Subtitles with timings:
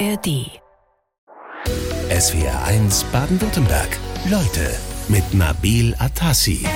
[0.00, 0.50] ARD.
[2.10, 3.88] SWR 1 Baden-Württemberg.
[4.28, 4.74] Leute
[5.08, 6.66] mit Nabil Atassi.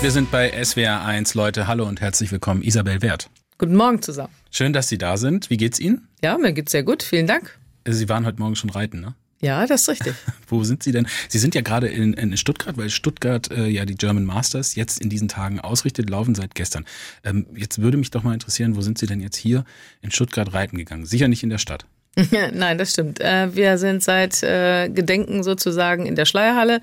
[0.00, 1.34] Wir sind bei SWR 1.
[1.34, 2.62] Leute, hallo und herzlich willkommen.
[2.62, 3.28] Isabel Wert.
[3.58, 4.32] Guten Morgen zusammen.
[4.50, 5.50] Schön, dass Sie da sind.
[5.50, 6.08] Wie geht's Ihnen?
[6.22, 7.02] Ja, mir geht's sehr gut.
[7.02, 7.58] Vielen Dank.
[7.86, 9.14] Sie waren heute Morgen schon reiten, ne?
[9.40, 10.14] Ja, das ist richtig.
[10.48, 11.06] Wo sind Sie denn?
[11.28, 15.00] Sie sind ja gerade in, in Stuttgart, weil Stuttgart äh, ja die German Masters jetzt
[15.00, 16.84] in diesen Tagen ausrichtet, laufen seit gestern.
[17.24, 19.64] Ähm, jetzt würde mich doch mal interessieren, wo sind Sie denn jetzt hier
[20.02, 21.06] in Stuttgart reiten gegangen?
[21.06, 21.86] Sicher nicht in der Stadt.
[22.52, 23.20] Nein, das stimmt.
[23.20, 26.80] Äh, wir sind seit äh, Gedenken sozusagen in der Schleierhalle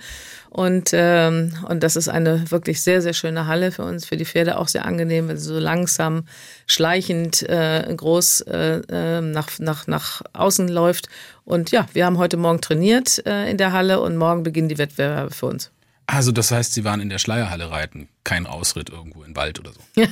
[0.49, 4.25] und, ähm, und das ist eine wirklich sehr, sehr schöne Halle für uns, für die
[4.25, 6.23] Pferde auch sehr angenehm, weil sie so langsam,
[6.65, 11.09] schleichend, äh, groß äh, nach, nach, nach außen läuft.
[11.43, 15.31] Und ja, wir haben heute Morgen trainiert in der Halle und morgen beginnen die Wettbewerbe
[15.31, 15.71] für uns.
[16.07, 19.71] Also das heißt, Sie waren in der Schleierhalle reiten, kein Ausritt irgendwo in Wald oder
[19.71, 19.79] so.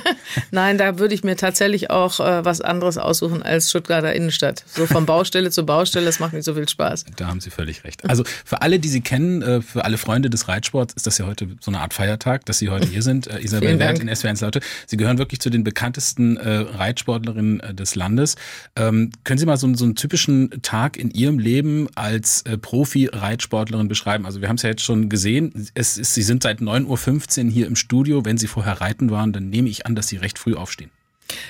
[0.50, 4.64] Nein, da würde ich mir tatsächlich auch äh, was anderes aussuchen als Stuttgarter Innenstadt.
[4.66, 7.06] So von Baustelle zu Baustelle, das macht nicht so viel Spaß.
[7.16, 8.08] Da haben Sie völlig recht.
[8.08, 11.26] Also für alle, die Sie kennen, äh, für alle Freunde des Reitsports ist das ja
[11.26, 13.26] heute so eine Art Feiertag, dass Sie heute hier sind.
[13.26, 14.60] Äh, Isabel Wert in SWR1 Leute.
[14.86, 18.36] Sie gehören wirklich zu den bekanntesten äh, Reitsportlerinnen äh, des Landes.
[18.76, 23.88] Ähm, können Sie mal so, so, einen typischen Tag in Ihrem Leben als äh, Profi-Reitsportlerin
[23.88, 24.26] beschreiben?
[24.26, 25.52] Also wir haben es ja jetzt schon gesehen.
[25.74, 28.05] Es es ist, Sie sind seit 9.15 Uhr hier im Studio.
[28.06, 30.90] Wenn Sie vorher reiten waren, dann nehme ich an, dass Sie recht früh aufstehen.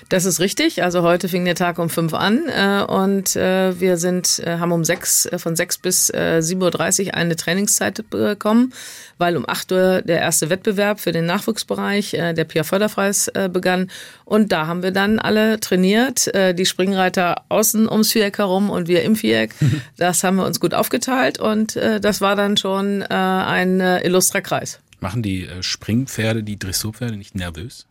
[0.09, 0.83] Das ist richtig.
[0.83, 4.73] Also heute fing der Tag um fünf an äh, und äh, wir sind, äh, haben
[4.73, 8.73] um sechs, äh, von sechs bis äh, 7.30 Uhr eine Trainingszeit bekommen,
[9.19, 13.49] weil um acht Uhr der erste Wettbewerb für den Nachwuchsbereich, äh, der Pia Förderpreis, äh,
[13.53, 13.91] begann.
[14.25, 18.89] Und da haben wir dann alle trainiert, äh, die Springreiter außen ums Viereck herum und
[18.89, 19.55] wir im Viereck.
[19.99, 24.07] Das haben wir uns gut aufgeteilt und äh, das war dann schon äh, ein äh,
[24.07, 24.79] illustrer Kreis.
[25.07, 27.87] Machen die äh, Springpferde, die Dressurpferde nicht nervös?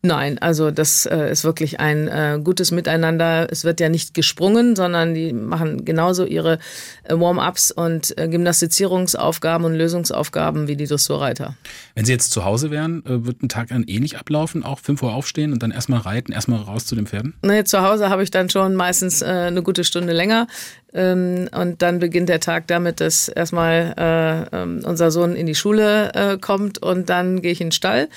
[0.00, 3.48] Nein, also das äh, ist wirklich ein äh, gutes Miteinander.
[3.50, 6.60] Es wird ja nicht gesprungen, sondern die machen genauso ihre
[7.04, 11.56] äh, Warm-ups und äh, Gymnastizierungsaufgaben und Lösungsaufgaben wie die Dressurreiter.
[11.94, 14.62] Wenn Sie jetzt zu Hause wären, äh, wird ein Tag dann ähnlich ablaufen?
[14.62, 17.34] Auch 5 Uhr aufstehen und dann erstmal reiten, erstmal raus zu den Pferden?
[17.42, 20.46] Nee, zu Hause habe ich dann schon meistens äh, eine gute Stunde länger.
[20.92, 25.54] Ähm, und dann beginnt der Tag damit, dass erstmal äh, ähm, unser Sohn in die
[25.54, 28.08] Schule kommt und dann gehe ich in den Stall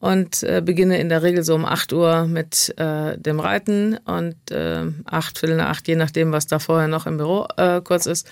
[0.00, 4.84] und beginne in der Regel so um 8 Uhr mit äh, dem Reiten und äh,
[5.06, 8.28] 8, Viertel nach 8, je nachdem, was da vorher noch im Büro äh, kurz ist.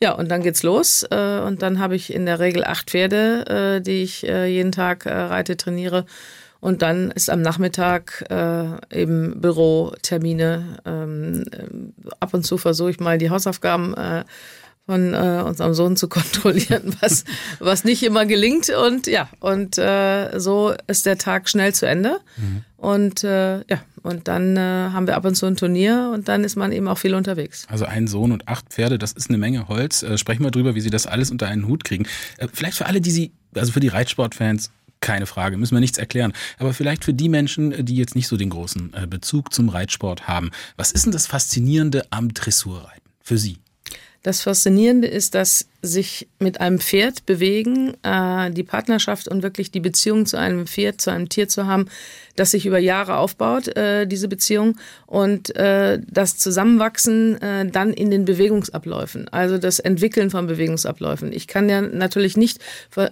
[0.00, 3.76] Ja, und dann geht's los äh, und dann habe ich in der Regel acht Pferde,
[3.76, 6.04] äh, die ich äh, jeden Tag äh, reite, trainiere.
[6.60, 10.78] Und dann ist am Nachmittag äh, eben Bürotermine.
[10.84, 14.24] Ähm, äh, ab und zu versuche ich mal die Hausaufgaben äh,
[14.86, 17.24] von äh, unserem Sohn zu kontrollieren, was,
[17.58, 18.70] was nicht immer gelingt.
[18.70, 22.20] Und ja, und äh, so ist der Tag schnell zu Ende.
[22.36, 22.62] Mhm.
[22.76, 26.44] Und äh, ja, und dann äh, haben wir ab und zu ein Turnier und dann
[26.44, 27.66] ist man eben auch viel unterwegs.
[27.68, 30.02] Also ein Sohn und acht Pferde, das ist eine Menge Holz.
[30.02, 32.06] Äh, sprechen wir drüber, wie Sie das alles unter einen Hut kriegen.
[32.38, 34.70] Äh, vielleicht für alle, die Sie, also für die Reitsportfans,
[35.00, 36.32] keine Frage, müssen wir nichts erklären.
[36.58, 40.28] Aber vielleicht für die Menschen, die jetzt nicht so den großen äh, Bezug zum Reitsport
[40.28, 40.50] haben.
[40.76, 43.58] Was ist denn das Faszinierende am Dressurreiten für Sie?
[44.26, 49.80] Das Faszinierende ist, dass sich mit einem Pferd bewegen, äh, die Partnerschaft und wirklich die
[49.80, 51.86] Beziehung zu einem Pferd, zu einem Tier zu haben,
[52.36, 54.76] das sich über Jahre aufbaut, äh, diese Beziehung
[55.06, 61.32] und äh, das Zusammenwachsen äh, dann in den Bewegungsabläufen, also das Entwickeln von Bewegungsabläufen.
[61.32, 62.60] Ich kann ja natürlich nicht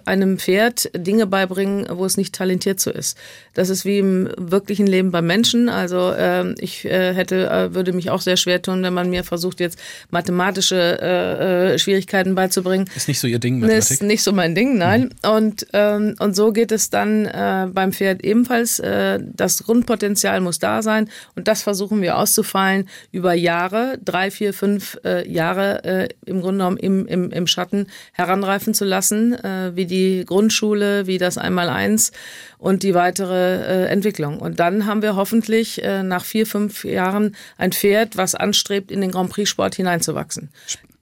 [0.05, 3.17] einem Pferd Dinge beibringen, wo es nicht talentiert so ist.
[3.53, 5.69] Das ist wie im wirklichen Leben beim Menschen.
[5.69, 9.23] Also äh, ich äh, hätte, äh, würde mich auch sehr schwer tun, wenn man mir
[9.23, 12.54] versucht, jetzt mathematische Schwierigkeiten beizubringen.
[12.95, 13.91] Ist nicht so Ihr Ding, Mathematik?
[13.91, 15.13] Ist nicht so mein Ding, nein.
[15.23, 15.29] Mhm.
[15.29, 18.79] Und, ähm, und so geht es dann äh, beim Pferd ebenfalls.
[18.79, 24.53] Äh, das Grundpotenzial muss da sein und das versuchen wir auszufallen über Jahre, drei, vier,
[24.53, 29.75] fünf äh, Jahre äh, im Grunde genommen im, im, im Schatten heranreifen zu lassen, äh,
[29.75, 32.11] wie die Grundschule, wie das Einmaleins
[32.57, 34.39] und die weitere äh, Entwicklung.
[34.39, 39.11] Und dann haben wir hoffentlich nach vier, fünf Jahren ein Pferd, was anstrebt, in den
[39.11, 40.49] Grand Prix-Sport hineinzuwachsen.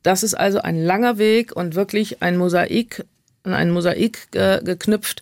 [0.03, 3.05] Das ist also ein langer Weg und wirklich ein Mosaik,
[3.43, 5.21] ein Mosaik äh, geknüpft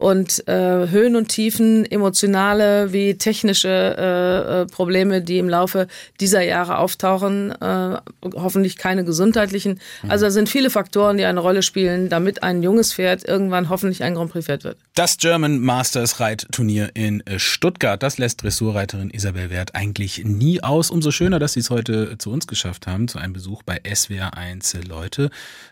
[0.00, 5.88] und äh, Höhen und Tiefen, emotionale wie technische äh, äh, Probleme, die im Laufe
[6.20, 7.98] dieser Jahre auftauchen, äh,
[8.34, 9.78] hoffentlich keine gesundheitlichen.
[10.02, 10.10] Mhm.
[10.10, 14.02] Also da sind viele Faktoren, die eine Rolle spielen, damit ein junges Pferd irgendwann hoffentlich
[14.02, 14.78] ein Grand Prix Pferd wird.
[14.94, 20.90] Das German Masters Reitturnier in äh, Stuttgart, das lässt Dressurreiterin Isabel Wert eigentlich nie aus.
[20.90, 24.34] Umso schöner, dass Sie es heute zu uns geschafft haben, zu einem Besuch bei SWR
[24.34, 25.28] 1 Leute.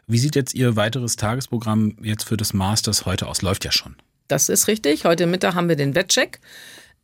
[0.07, 3.41] Wie sieht jetzt Ihr weiteres Tagesprogramm jetzt für das Masters heute aus?
[3.41, 3.97] Läuft ja schon.
[4.29, 5.05] Das ist richtig.
[5.05, 6.39] Heute Mittag haben wir den Wettcheck.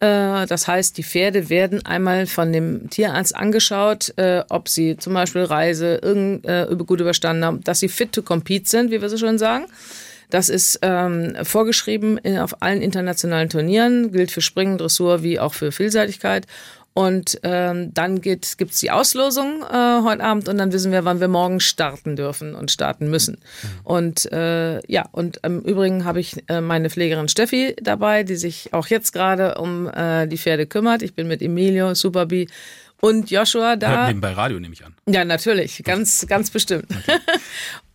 [0.01, 5.15] Äh, das heißt, die Pferde werden einmal von dem Tierarzt angeschaut, äh, ob sie zum
[5.15, 9.17] Beispiel Reise äh, gut überstanden haben, dass sie fit to compete sind, wie wir so
[9.17, 9.65] schon sagen.
[10.31, 15.71] Das ist ähm, vorgeschrieben auf allen internationalen Turnieren, gilt für Springen, Dressur wie auch für
[15.71, 16.47] Vielseitigkeit.
[16.97, 21.19] Und ähm, dann gibt es die Auslosung äh, heute Abend und dann wissen wir, wann
[21.19, 23.35] wir morgen starten dürfen und starten müssen.
[23.35, 23.69] Mhm.
[23.83, 28.73] Und äh, ja, und im Übrigen habe ich äh, meine Pflegerin Steffi dabei, die sich
[28.73, 31.03] auch jetzt gerade um äh, die Pferde kümmert.
[31.03, 32.47] Ich bin mit Emilio, Superbee
[33.01, 33.91] und Joshua da.
[33.91, 34.95] Hört nebenbei Radio nehme ich an.
[35.07, 36.87] Ja, natürlich, ganz, ganz bestimmt.
[36.91, 37.19] Okay.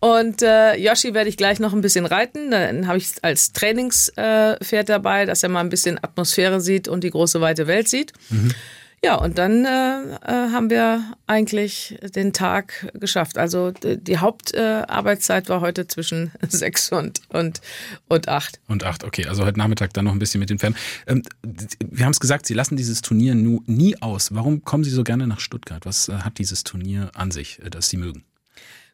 [0.00, 2.50] und äh, Yoshi werde ich gleich noch ein bisschen reiten.
[2.50, 7.02] Dann habe ich als Trainingspferd äh, dabei, dass er mal ein bisschen Atmosphäre sieht und
[7.02, 8.12] die große weite Welt sieht.
[8.28, 8.52] Mhm.
[9.02, 13.38] Ja, und dann äh, äh, haben wir eigentlich den Tag geschafft.
[13.38, 17.62] Also die Hauptarbeitszeit äh, war heute zwischen sechs und, und,
[18.08, 18.60] und acht.
[18.68, 19.24] Und acht, okay.
[19.26, 20.76] Also heute Nachmittag dann noch ein bisschen mit den Pferden.
[21.06, 24.34] Ähm, wir haben es gesagt, Sie lassen dieses Turnier nie aus.
[24.34, 25.86] Warum kommen Sie so gerne nach Stuttgart?
[25.86, 28.24] Was äh, hat dieses Turnier an sich, äh, das Sie mögen?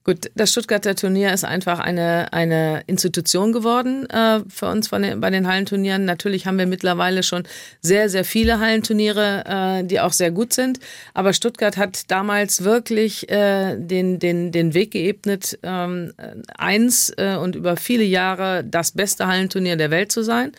[0.06, 5.20] Gut, das Stuttgarter Turnier ist einfach eine, eine Institution geworden äh, für uns von den,
[5.20, 6.04] bei den Hallenturnieren.
[6.04, 7.42] Natürlich haben wir mittlerweile schon
[7.80, 10.78] sehr, sehr viele Hallenturniere, äh, die auch sehr gut sind.
[11.12, 16.12] Aber Stuttgart hat damals wirklich äh, den, den, den Weg geebnet, ähm,
[16.56, 20.52] eins äh, und über viele Jahre das beste Hallenturnier der Welt zu sein.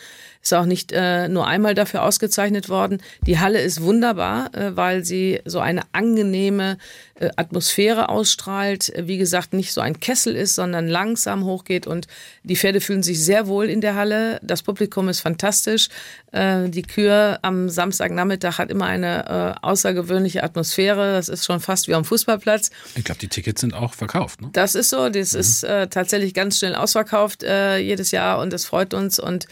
[0.47, 3.01] Ist auch nicht äh, nur einmal dafür ausgezeichnet worden.
[3.25, 6.77] Die Halle ist wunderbar, äh, weil sie so eine angenehme
[7.15, 8.93] äh, Atmosphäre ausstrahlt.
[8.95, 12.07] Wie gesagt, nicht so ein Kessel ist, sondern langsam hochgeht und
[12.43, 14.39] die Pferde fühlen sich sehr wohl in der Halle.
[14.41, 15.89] Das Publikum ist fantastisch.
[16.31, 21.11] Äh, die Kür am Samstagnachmittag hat immer eine äh, außergewöhnliche Atmosphäre.
[21.11, 22.71] Das ist schon fast wie am Fußballplatz.
[22.95, 24.41] Ich glaube, die Tickets sind auch verkauft.
[24.41, 24.49] Ne?
[24.53, 25.09] Das ist so.
[25.09, 25.39] Das mhm.
[25.41, 29.47] ist äh, tatsächlich ganz schnell ausverkauft äh, jedes Jahr und das freut uns und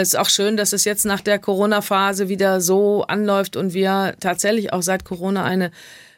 [0.00, 4.14] es ist auch schön, dass es jetzt nach der Corona-Phase wieder so anläuft und wir
[4.18, 5.70] tatsächlich auch seit Corona eine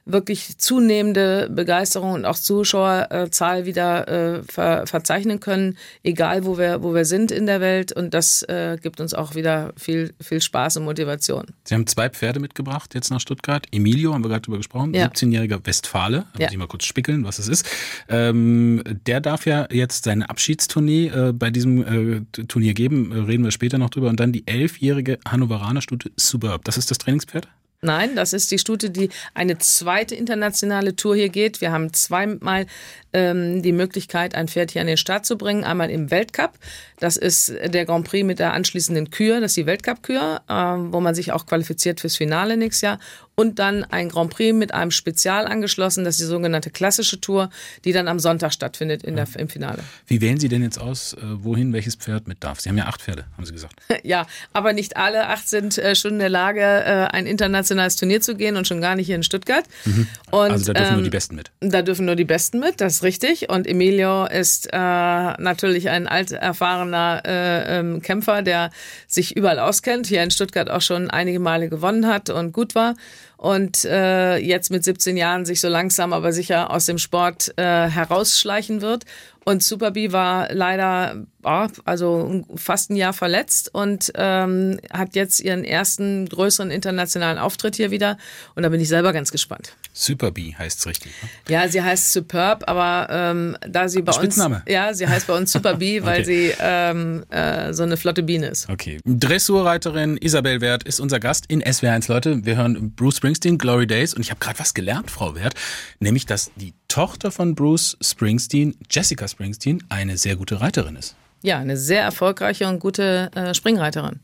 [0.06, 6.94] wirklich zunehmende Begeisterung und auch Zuschauerzahl wieder äh, ver verzeichnen können, egal wo wir, wo
[6.94, 7.93] wir sind in der Welt.
[7.93, 11.47] Und das äh, gibt uns auch wieder viel, viel Spaß und Motivation.
[11.64, 13.67] Sie haben zwei Pferde mitgebracht jetzt nach Stuttgart.
[13.73, 15.06] Emilio, haben wir gerade drüber gesprochen, ja.
[15.06, 16.25] 17-jähriger Westfale.
[16.35, 16.47] Da ja.
[16.47, 17.67] muss ich mal kurz spickeln, was es ist.
[18.09, 23.12] Ähm, der darf ja jetzt seine Abschiedstournee äh, bei diesem äh, Turnier geben.
[23.12, 24.09] Reden wir später noch drüber.
[24.09, 26.64] Und dann die elfjährige Hannoveraner Stute Suburb.
[26.64, 27.49] Das ist das Trainingspferd?
[27.82, 31.61] Nein, das ist die Stute, die eine zweite internationale Tour hier geht.
[31.61, 32.67] Wir haben zweimal
[33.12, 35.62] ähm, die Möglichkeit, ein Pferd hier an den Start zu bringen.
[35.62, 36.52] Einmal im Weltcup.
[36.99, 39.40] Das ist der Grand Prix mit der anschließenden Kür.
[39.40, 40.52] Das ist die Weltcup-Kür, äh,
[40.93, 42.99] wo man sich auch qualifiziert fürs Finale nächstes Jahr
[43.38, 47.50] und dann ein Grand Prix mit einem Spezial angeschlossen, das ist die sogenannte klassische Tour,
[47.85, 49.85] die dann am Sonntag stattfindet in der, im Finale.
[50.06, 52.61] Wie wählen Sie denn jetzt aus, äh, wohin welches Pferd mit darf?
[52.61, 53.75] Sie haben ja acht Pferde, haben Sie gesagt.
[54.03, 58.23] ja, aber nicht alle acht sind äh, schon in der Lage, äh, ein internationales Turnier
[58.23, 59.65] zu gehen und schon gar nicht hier in Stuttgart.
[59.85, 60.09] Mhm.
[60.31, 61.50] Und, also da dürfen ähm, nur die Besten mit.
[61.61, 63.50] Da dürfen nur die Besten mit, das ist richtig.
[63.50, 68.71] Und Emilio ist äh, natürlich ein alterfahrener äh, ähm, Kämpfer, der
[69.06, 72.94] sich überall auskennt, hier in Stuttgart auch schon einige Male gewonnen hat und gut war
[73.37, 77.88] und äh, jetzt mit 17 Jahren sich so langsam aber sicher aus dem Sport äh,
[77.88, 79.05] herausschleichen wird.
[79.44, 85.41] Und Super B war leider oh, also fast ein Jahr verletzt und ähm, hat jetzt
[85.41, 88.19] ihren ersten größeren internationalen Auftritt hier wieder.
[88.55, 89.73] Und da bin ich selber ganz gespannt.
[89.93, 91.12] Super B heißt es richtig.
[91.23, 91.29] Ne?
[91.49, 94.57] Ja, sie heißt Superb, aber ähm, da sie bei Spitzname.
[94.57, 94.65] uns.
[94.69, 96.25] Ja, sie heißt bei uns Super B, weil okay.
[96.25, 98.69] sie ähm, äh, so eine flotte Biene ist.
[98.69, 98.99] Okay.
[99.07, 102.45] Dressurreiterin Isabel Wert ist unser Gast in SWR1, Leute.
[102.45, 104.12] Wir hören Bruce Springsteen, Glory Days.
[104.12, 105.55] Und ich habe gerade was gelernt, Frau Wert,
[106.00, 111.15] nämlich, dass die Tochter von Bruce Springsteen, Jessica Springsteen, eine sehr gute Reiterin ist.
[111.43, 114.21] Ja, eine sehr erfolgreiche und gute äh, Springreiterin.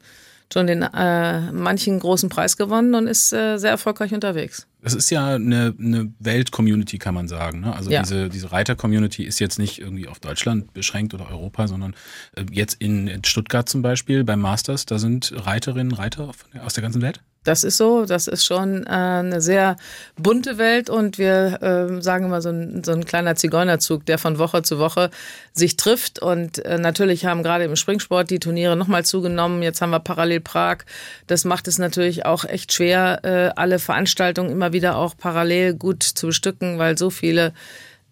[0.53, 4.67] Schon den äh, manchen großen Preis gewonnen und ist äh, sehr erfolgreich unterwegs.
[4.83, 7.61] Das ist ja eine, eine Welt-Community, kann man sagen.
[7.61, 7.75] Ne?
[7.75, 8.03] Also ja.
[8.03, 11.95] diese, diese Reiter-Community ist jetzt nicht irgendwie auf Deutschland beschränkt oder Europa, sondern
[12.37, 17.01] äh, jetzt in Stuttgart zum Beispiel beim Masters, da sind Reiterinnen, Reiter aus der ganzen
[17.01, 17.23] Welt.
[17.45, 19.77] Das ist so, das ist schon äh, eine sehr
[20.17, 24.39] bunte Welt und wir äh, sagen immer so ein, so ein kleiner Zigeunerzug, der von
[24.39, 25.11] Woche zu Woche
[25.53, 26.21] sich trifft.
[26.21, 29.63] Und äh, natürlich haben gerade im Springsport die Turniere nochmal zugenommen.
[29.63, 30.79] Jetzt haben wir parallel Prag.
[31.27, 36.03] Das macht es natürlich auch echt schwer, äh, alle Veranstaltungen immer wieder auch parallel gut
[36.03, 37.53] zu bestücken, weil so viele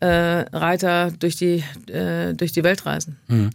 [0.00, 0.06] äh,
[0.52, 3.18] Reiter durch die, äh, durch die Welt reisen.
[3.28, 3.50] Mhm.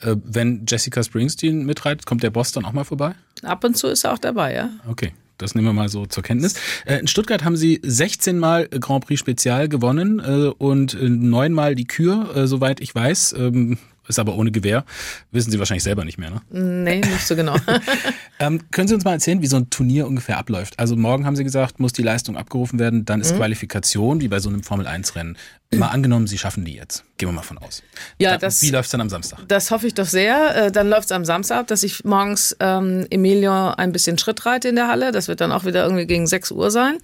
[0.00, 3.14] Äh, wenn Jessica Springsteen mitreitet, kommt der Boss dann auch mal vorbei?
[3.42, 4.70] Ab und zu ist er auch dabei, ja.
[4.88, 5.12] Okay.
[5.38, 6.54] Das nehmen wir mal so zur Kenntnis.
[6.86, 11.86] Äh, in Stuttgart haben Sie 16 Mal Grand Prix Spezial gewonnen äh, und neunmal die
[11.86, 13.34] Kür, soweit ich weiß.
[13.38, 13.76] Ähm,
[14.08, 14.84] ist aber ohne Gewehr.
[15.32, 16.42] Wissen Sie wahrscheinlich selber nicht mehr, ne?
[16.50, 17.56] Nee, nicht so genau.
[18.38, 20.78] Ähm, können Sie uns mal erzählen, wie so ein Turnier ungefähr abläuft?
[20.78, 23.38] Also morgen haben Sie gesagt, muss die Leistung abgerufen werden, dann ist mhm.
[23.38, 25.36] Qualifikation, wie bei so einem Formel-1-Rennen.
[25.74, 27.04] Mal angenommen, Sie schaffen die jetzt.
[27.18, 27.82] Gehen wir mal von aus.
[28.18, 29.40] Ja, da, das, wie läuft es dann am Samstag?
[29.48, 30.66] Das hoffe ich doch sehr.
[30.66, 34.68] Äh, dann läuft es am Samstag, dass ich morgens ähm, Emilio ein bisschen Schritt reite
[34.68, 35.10] in der Halle.
[35.10, 36.98] Das wird dann auch wieder irgendwie gegen 6 Uhr sein.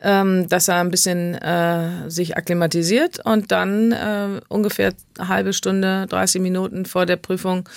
[0.00, 6.06] Ähm, dass er ein bisschen äh, sich akklimatisiert und dann äh, ungefähr eine halbe Stunde,
[6.08, 7.68] 30 Minuten vor der Prüfung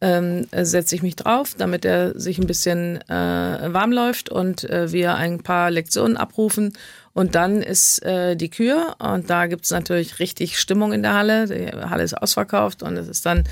[0.00, 3.12] ähm, setze ich mich drauf, damit er sich ein bisschen äh,
[3.72, 6.72] warm läuft und äh, wir ein paar Lektionen abrufen.
[7.12, 11.14] Und dann ist äh, die Kür und da gibt es natürlich richtig Stimmung in der
[11.14, 11.46] Halle.
[11.46, 13.44] Die Halle ist ausverkauft und es ist dann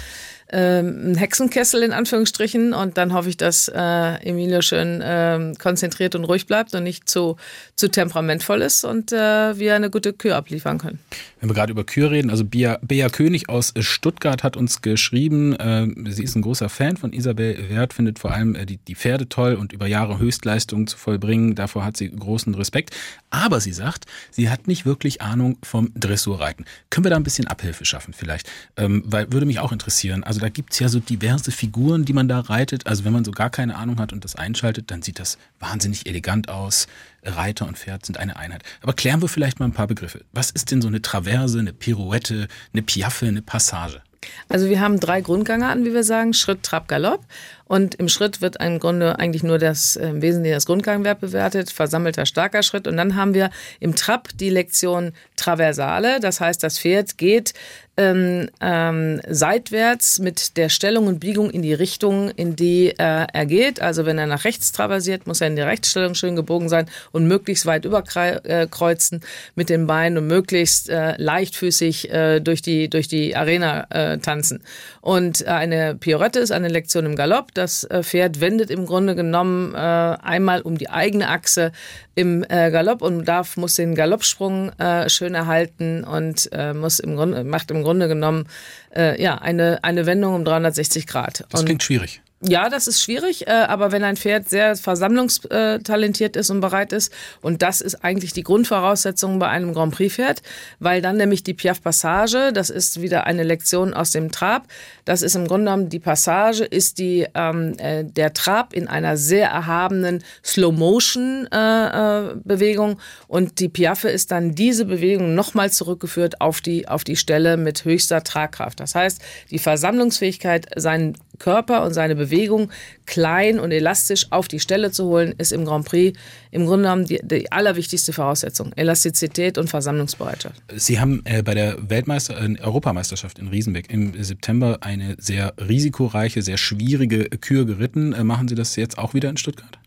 [0.50, 6.25] ähm, Hexenkessel in Anführungsstrichen und dann hoffe ich, dass äh, Emilio schön äh, konzentriert und
[6.25, 7.37] ruhig bleibt und nicht zu,
[7.75, 10.99] zu temperamentvoll ist und äh, wir eine gute Kür abliefern können.
[11.40, 15.55] Wenn wir gerade über Kür reden, also Bea, Bea König aus Stuttgart hat uns geschrieben,
[15.55, 18.95] äh, sie ist ein großer Fan von Isabel Wert, findet vor allem äh, die, die
[18.95, 22.95] Pferde toll und über Jahre Höchstleistungen zu vollbringen, davor hat sie großen Respekt.
[23.31, 26.64] Aber sie sagt, sie hat nicht wirklich Ahnung vom Dressurreiten.
[26.90, 28.50] Können wir da ein bisschen Abhilfe schaffen vielleicht?
[28.76, 30.25] Ähm, weil würde mich auch interessieren.
[30.25, 32.87] Also also da gibt es ja so diverse Figuren, die man da reitet.
[32.87, 36.07] Also wenn man so gar keine Ahnung hat und das einschaltet, dann sieht das wahnsinnig
[36.07, 36.87] elegant aus.
[37.25, 38.62] Reiter und Pferd sind eine Einheit.
[38.80, 40.25] Aber klären wir vielleicht mal ein paar Begriffe.
[40.33, 44.00] Was ist denn so eine Traverse, eine Pirouette, eine Piaffe, eine Passage?
[44.49, 47.25] Also wir haben drei Grundgangarten, wie wir sagen, Schritt, Trab, Galopp.
[47.68, 52.26] Und im Schritt wird im Grunde eigentlich nur das äh, Wesentlichen das Grundgangwerk bewertet, versammelter
[52.26, 52.87] starker Schritt.
[52.87, 56.18] Und dann haben wir im Trab die Lektion Traversale.
[56.20, 57.54] Das heißt, das Pferd geht
[57.98, 63.46] ähm, ähm, seitwärts mit der Stellung und Biegung in die Richtung, in die äh, er
[63.46, 63.82] geht.
[63.82, 67.26] Also wenn er nach rechts traversiert, muss er in die Rechtsstellung schön gebogen sein und
[67.26, 69.20] möglichst weit überkreuzen
[69.56, 74.62] mit den Beinen und möglichst äh, leichtfüßig äh, durch die durch die Arena äh, tanzen.
[75.00, 77.52] Und eine Piorette ist eine Lektion im Galopp.
[77.58, 81.72] Das äh, Pferd wendet im Grunde genommen äh, einmal um die eigene Achse
[82.14, 84.70] im äh, Galopp und darf muss den Galoppsprung
[85.08, 88.46] schön erhalten und muss im Grunde macht im Grunde genommen
[88.94, 91.44] ja eine eine Wendung um 360 Grad.
[91.50, 92.20] Das und klingt schwierig.
[92.40, 97.12] Ja, das ist schwierig, äh, aber wenn ein Pferd sehr versammlungstalentiert ist und bereit ist,
[97.42, 100.42] und das ist eigentlich die Grundvoraussetzung bei einem Grand Prix-Pferd,
[100.78, 104.68] weil dann nämlich die Piaf Passage, das ist wieder eine Lektion aus dem Trab,
[105.04, 109.16] das ist im Grunde genommen die Passage, ist die ähm, äh, der Trab in einer
[109.16, 116.61] sehr erhabenen Slow-Motion-Bewegung äh, äh und die Piaffe ist dann diese Bewegung nochmal zurückgeführt auf
[116.61, 118.78] die auf die Stelle mit höchster Tragkraft.
[118.78, 122.71] Das heißt, die Versammlungsfähigkeit, seinen Körper und seine Bewegung
[123.07, 126.18] klein und elastisch auf die Stelle zu holen, ist im Grand Prix
[126.50, 128.73] im Grunde genommen die, die allerwichtigste Voraussetzung.
[128.76, 130.62] Elastizität und Versammlungsbereitschaft.
[130.76, 136.42] Sie haben äh, bei der Weltmeister äh, Europameisterschaft in Riesenbeck im September eine sehr risikoreiche,
[136.42, 138.12] sehr schwierige Kür geritten.
[138.12, 139.78] Äh, machen Sie das jetzt auch wieder in Stuttgart?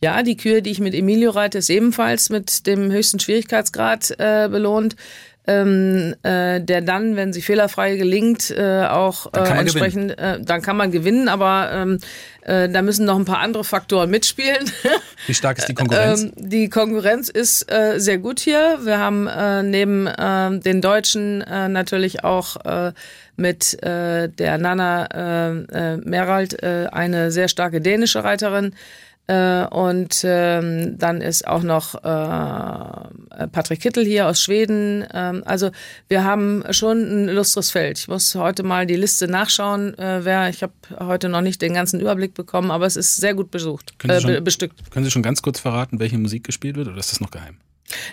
[0.00, 4.48] Ja, die Kür, die ich mit Emilio reite, ist ebenfalls mit dem höchsten Schwierigkeitsgrad äh,
[4.48, 4.94] belohnt
[5.48, 10.76] ähm, äh, der dann, wenn sie fehlerfrei gelingt, äh, auch äh, entsprechend, äh, dann kann
[10.76, 11.98] man gewinnen, aber ähm,
[12.42, 14.70] äh, da müssen noch ein paar andere Faktoren mitspielen.
[15.26, 16.22] Wie stark ist die Konkurrenz?
[16.22, 18.78] Ähm, die Konkurrenz ist äh, sehr gut hier.
[18.82, 22.92] Wir haben äh, neben äh, den Deutschen äh, natürlich auch äh,
[23.36, 28.74] mit äh, der Nana äh, äh, Merald äh, eine sehr starke dänische Reiterin.
[29.28, 35.06] Äh, und ähm, dann ist auch noch äh, Patrick Kittel hier aus Schweden.
[35.12, 35.70] Ähm, also
[36.08, 37.98] wir haben schon ein illustres Feld.
[37.98, 40.48] Ich muss heute mal die Liste nachschauen, äh, wer.
[40.48, 43.98] Ich habe heute noch nicht den ganzen Überblick bekommen, aber es ist sehr gut besucht,
[43.98, 44.90] können Sie äh, schon, bestückt.
[44.90, 47.58] Können Sie schon ganz kurz verraten, welche Musik gespielt wird, oder ist das noch geheim?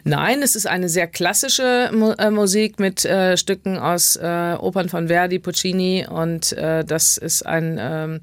[0.03, 4.89] Nein, es ist eine sehr klassische Mu äh, Musik mit äh, Stücken aus äh, Opern
[4.89, 8.19] von Verdi, Puccini und äh, das ist ein ähm,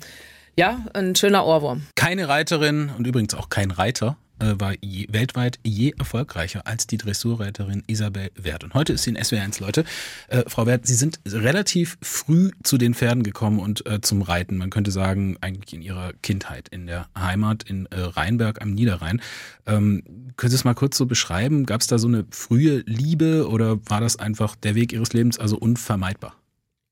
[0.56, 1.82] ja, ein schöner Ohrwurm.
[1.94, 6.98] Keine Reiterin und übrigens auch kein Reiter äh, war je, weltweit je erfolgreicher als die
[6.98, 8.64] Dressurreiterin Isabel Wert.
[8.64, 9.84] Und heute ist sie in SW1, Leute.
[10.28, 14.58] Äh, Frau Wert, Sie sind relativ früh zu den Pferden gekommen und äh, zum Reiten.
[14.58, 19.20] Man könnte sagen, eigentlich in Ihrer Kindheit in der Heimat in äh, Rheinberg am Niederrhein.
[19.66, 20.02] Ähm,
[20.36, 21.66] können Sie es mal kurz so beschreiben?
[21.66, 25.38] Gab es da so eine frühe Liebe oder war das einfach der Weg Ihres Lebens,
[25.38, 26.34] also unvermeidbar?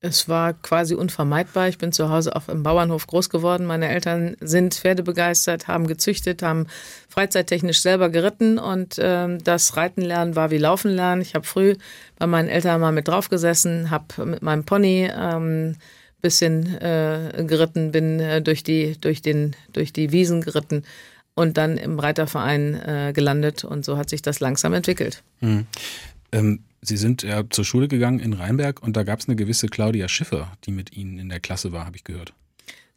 [0.03, 1.67] Es war quasi unvermeidbar.
[1.67, 3.67] Ich bin zu Hause auf dem Bauernhof groß geworden.
[3.67, 6.65] Meine Eltern sind Pferdebegeistert, haben gezüchtet, haben
[7.07, 11.21] freizeittechnisch selber geritten und äh, das Reitenlernen war wie Laufen lernen.
[11.21, 11.75] Ich habe früh
[12.17, 15.75] bei meinen Eltern mal mit drauf gesessen, habe mit meinem Pony ähm,
[16.19, 20.83] bisschen äh, geritten, bin äh, durch die durch den durch die Wiesen geritten
[21.35, 25.21] und dann im Reiterverein äh, gelandet und so hat sich das langsam entwickelt.
[25.41, 25.67] Mhm.
[26.31, 29.67] Ähm Sie sind ja zur Schule gegangen in Rheinberg und da gab es eine gewisse
[29.67, 32.33] Claudia Schiffer, die mit Ihnen in der Klasse war, habe ich gehört.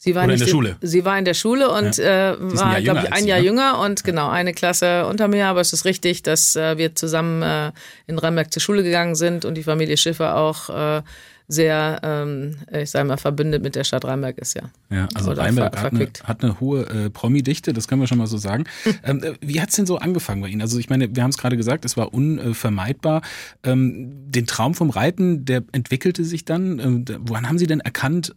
[0.04, 0.76] Sie war Oder in der Schule.
[0.82, 2.32] Sie war in der Schule und ja.
[2.32, 3.44] äh, war, glaube ich, ein Jahr ne?
[3.46, 5.46] jünger und genau eine Klasse unter mir.
[5.46, 7.72] Aber es ist richtig, dass äh, wir zusammen äh,
[8.06, 11.02] in Rheinberg zur Schule gegangen sind und die Familie Schiffer auch äh,
[11.46, 14.62] sehr, ähm, ich sage mal, verbündet mit der Stadt Rheinberg ist, ja.
[14.90, 18.18] Ja, also Oder Rheinberg hat eine, hat eine, hohe äh, Promi-Dichte, das können wir schon
[18.18, 18.64] mal so sagen.
[19.04, 20.62] ähm, äh, wie hat's denn so angefangen bei Ihnen?
[20.62, 23.22] Also ich meine, wir haben es gerade gesagt, es war unvermeidbar.
[23.62, 26.78] Ähm, den Traum vom Reiten, der entwickelte sich dann.
[26.78, 28.34] Ähm, woran haben Sie denn erkannt,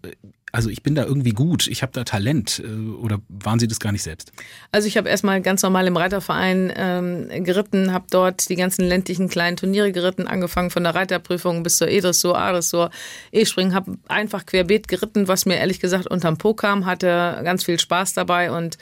[0.52, 3.80] also ich bin da irgendwie gut, ich habe da Talent äh, oder waren Sie das
[3.80, 4.32] gar nicht selbst?
[4.72, 9.28] Also ich habe erstmal ganz normal im Reiterverein ähm, geritten, habe dort die ganzen ländlichen
[9.28, 12.92] kleinen Turniere geritten, angefangen von der Reiterprüfung bis zur E-Dressur, A-Dressur,
[13.32, 17.80] E-Springen, habe einfach querbeet geritten, was mir ehrlich gesagt unterm Po kam, hatte ganz viel
[17.80, 18.78] Spaß dabei und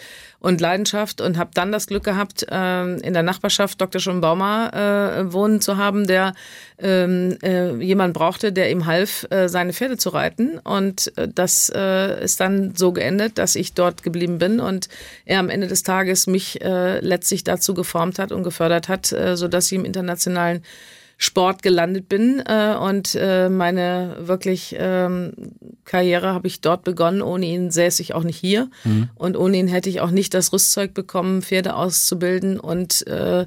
[0.46, 4.00] und Leidenschaft und habe dann das Glück gehabt, äh, in der Nachbarschaft Dr.
[4.00, 6.36] Schonbaumer äh, wohnen zu haben, der
[6.78, 10.60] ähm, äh, jemand brauchte, der ihm half, äh, seine Pferde zu reiten.
[10.60, 14.88] Und das ist dann so geendet, dass ich dort geblieben bin und
[15.26, 19.74] er am Ende des Tages mich letztlich dazu geformt hat und gefördert hat, sodass ich
[19.74, 20.64] im internationalen
[21.18, 25.34] Sport gelandet bin äh, und äh, meine wirklich ähm,
[25.86, 27.22] Karriere habe ich dort begonnen.
[27.22, 29.10] Ohne ihn säße ich auch nicht hier mhm.
[29.16, 33.46] und ohne ihn hätte ich auch nicht das Rüstzeug bekommen, Pferde auszubilden und äh,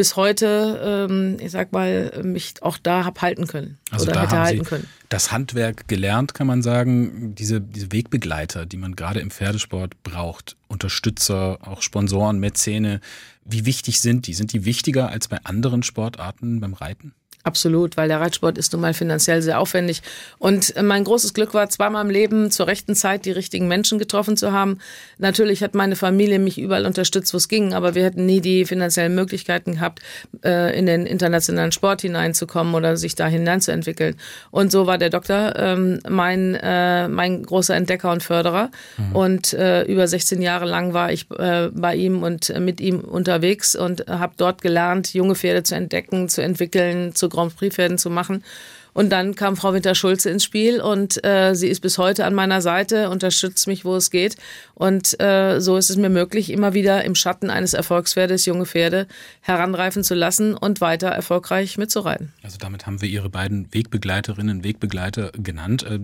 [0.00, 3.78] bis heute, ähm, ich sag mal, mich auch da hab halten können.
[3.90, 4.88] Also oder da hätte haben halten Sie können.
[5.08, 10.56] das Handwerk gelernt, kann man sagen, diese, diese Wegbegleiter, die man gerade im Pferdesport braucht,
[10.68, 13.00] Unterstützer, auch Sponsoren, Mäzene,
[13.44, 14.34] wie wichtig sind die?
[14.34, 17.14] Sind die wichtiger als bei anderen Sportarten beim Reiten?
[17.42, 20.02] Absolut, weil der Reitsport ist nun mal finanziell sehr aufwendig.
[20.38, 23.98] Und äh, mein großes Glück war, zweimal im Leben zur rechten Zeit die richtigen Menschen
[23.98, 24.78] getroffen zu haben.
[25.16, 28.66] Natürlich hat meine Familie mich überall unterstützt, wo es ging, aber wir hätten nie die
[28.66, 30.00] finanziellen Möglichkeiten gehabt,
[30.44, 34.16] äh, in den internationalen Sport hineinzukommen oder sich da hineinzuentwickeln.
[34.50, 38.70] Und so war der Doktor ähm, mein, äh, mein großer Entdecker und Förderer.
[38.98, 39.16] Mhm.
[39.16, 44.34] Und über 16 Jahre lang war ich bei ihm und mit ihm unterwegs und habe
[44.36, 48.44] dort gelernt, junge Pferde zu entdecken, zu entwickeln, zu Grand Prix-Pferden zu machen.
[48.92, 52.60] Und dann kam Frau Winter-Schulze ins Spiel und äh, sie ist bis heute an meiner
[52.60, 54.36] Seite, unterstützt mich, wo es geht.
[54.74, 59.06] Und äh, so ist es mir möglich, immer wieder im Schatten eines Erfolgspferdes junge Pferde
[59.40, 62.32] heranreifen zu lassen und weiter erfolgreich mitzureiten.
[62.42, 65.84] Also damit haben wir Ihre beiden Wegbegleiterinnen, Wegbegleiter genannt.
[65.84, 66.00] Äh,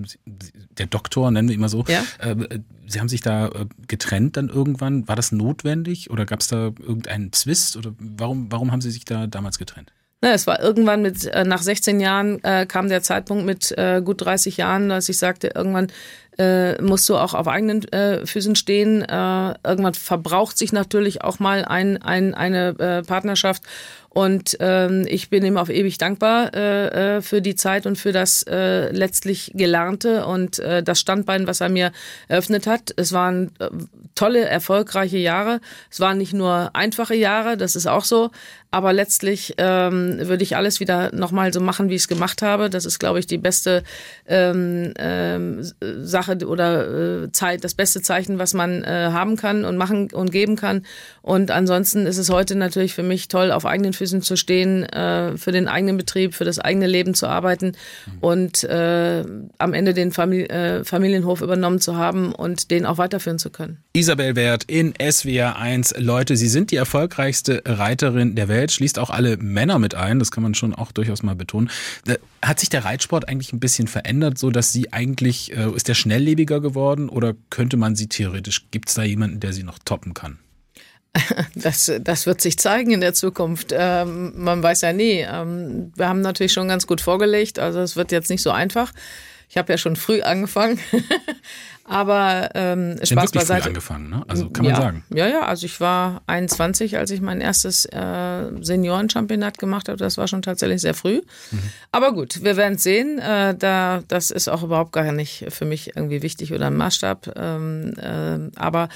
[0.79, 1.85] der Doktor nennen wir immer so.
[1.89, 2.05] Ja?
[2.19, 5.09] Äh, sie haben sich da äh, getrennt dann irgendwann.
[5.09, 7.77] War das notwendig oder gab es da irgendeinen Zwist?
[7.77, 9.93] Oder warum, warum haben Sie sich da damals getrennt?
[10.27, 14.03] Ne, es war irgendwann mit, äh, nach 16 Jahren äh, kam der Zeitpunkt mit äh,
[14.05, 15.87] gut 30 Jahren, dass ich sagte, irgendwann
[16.37, 19.03] äh, musst du auch auf eigenen äh, Füßen stehen.
[19.03, 23.63] Äh, irgendwann verbraucht sich natürlich auch mal ein, ein, eine äh, Partnerschaft.
[24.17, 28.13] Und ähm, ich bin ihm auf ewig dankbar äh, äh, für die Zeit und für
[28.13, 31.93] das äh, letztlich Gelernte und äh, das Standbein, was er mir
[32.27, 32.95] eröffnet hat.
[32.97, 33.69] Es waren äh,
[34.15, 35.61] tolle, erfolgreiche Jahre.
[35.91, 38.31] Es waren nicht nur einfache Jahre, das ist auch so.
[38.71, 42.69] Aber letztlich ähm, würde ich alles wieder nochmal so machen, wie ich es gemacht habe.
[42.69, 43.85] Das ist, glaube ich, die beste
[44.27, 49.77] ähm, ähm, Sache oder äh, Zeit, das beste Zeichen, was man äh, haben kann und
[49.77, 50.85] machen und geben kann.
[51.23, 55.37] Und ansonsten ist es heute natürlich für mich toll, auf eigenen Füßen zu stehen, äh,
[55.37, 57.73] für den eigenen Betrieb, für das eigene Leben zu arbeiten
[58.21, 59.25] und äh,
[59.59, 63.79] am Ende den Famili äh, Familienhof übernommen zu haben und den auch weiterführen zu können.
[63.93, 65.95] Isabel Wert in SWR 1.
[65.99, 70.31] Leute, Sie sind die erfolgreichste Reiterin der Welt, schließt auch alle Männer mit ein, das
[70.31, 71.71] kann man schon auch durchaus mal betonen.
[72.07, 75.89] Äh, hat sich der Reitsport eigentlich ein bisschen verändert, so dass Sie eigentlich, äh, ist
[75.89, 79.79] der schnelllebiger geworden oder könnte man Sie theoretisch, gibt es da jemanden, der Sie noch
[79.79, 80.39] toppen kann?
[81.55, 83.73] Das, das wird sich zeigen in der Zukunft.
[83.73, 85.25] Ähm, man weiß ja nie.
[85.29, 88.93] Ähm, wir haben natürlich schon ganz gut vorgelegt, also es wird jetzt nicht so einfach.
[89.49, 90.79] Ich habe ja schon früh angefangen.
[91.89, 93.63] Aber ähm, Spaß wirklich beiseite.
[93.63, 94.25] Früh angefangen, ne?
[94.27, 94.81] Also kann man ja.
[94.81, 95.05] sagen.
[95.15, 99.97] Ja, ja, also ich war 21, als ich mein erstes äh, Seniorenchampionat gemacht habe.
[99.97, 101.23] Das war schon tatsächlich sehr früh.
[101.53, 101.59] Mhm.
[101.93, 103.21] Aber gut, wir werden sehen.
[103.21, 107.33] Äh, da, das ist auch überhaupt gar nicht für mich irgendwie wichtig oder ein Maßstab.
[107.37, 108.89] Ähm, äh, aber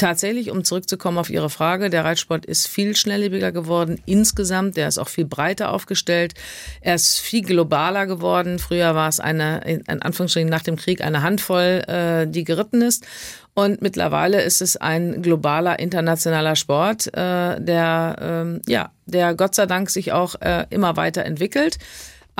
[0.00, 4.78] Tatsächlich, um zurückzukommen auf Ihre Frage, der Reitsport ist viel schnelllebiger geworden insgesamt.
[4.78, 6.32] Der ist auch viel breiter aufgestellt.
[6.80, 8.58] Er ist viel globaler geworden.
[8.58, 13.06] Früher war es eine, in Anführungsstrichen nach dem Krieg, eine Handvoll, äh, die geritten ist.
[13.52, 19.66] Und mittlerweile ist es ein globaler, internationaler Sport, äh, der, ähm, ja, der Gott sei
[19.66, 21.76] Dank sich auch äh, immer weiter entwickelt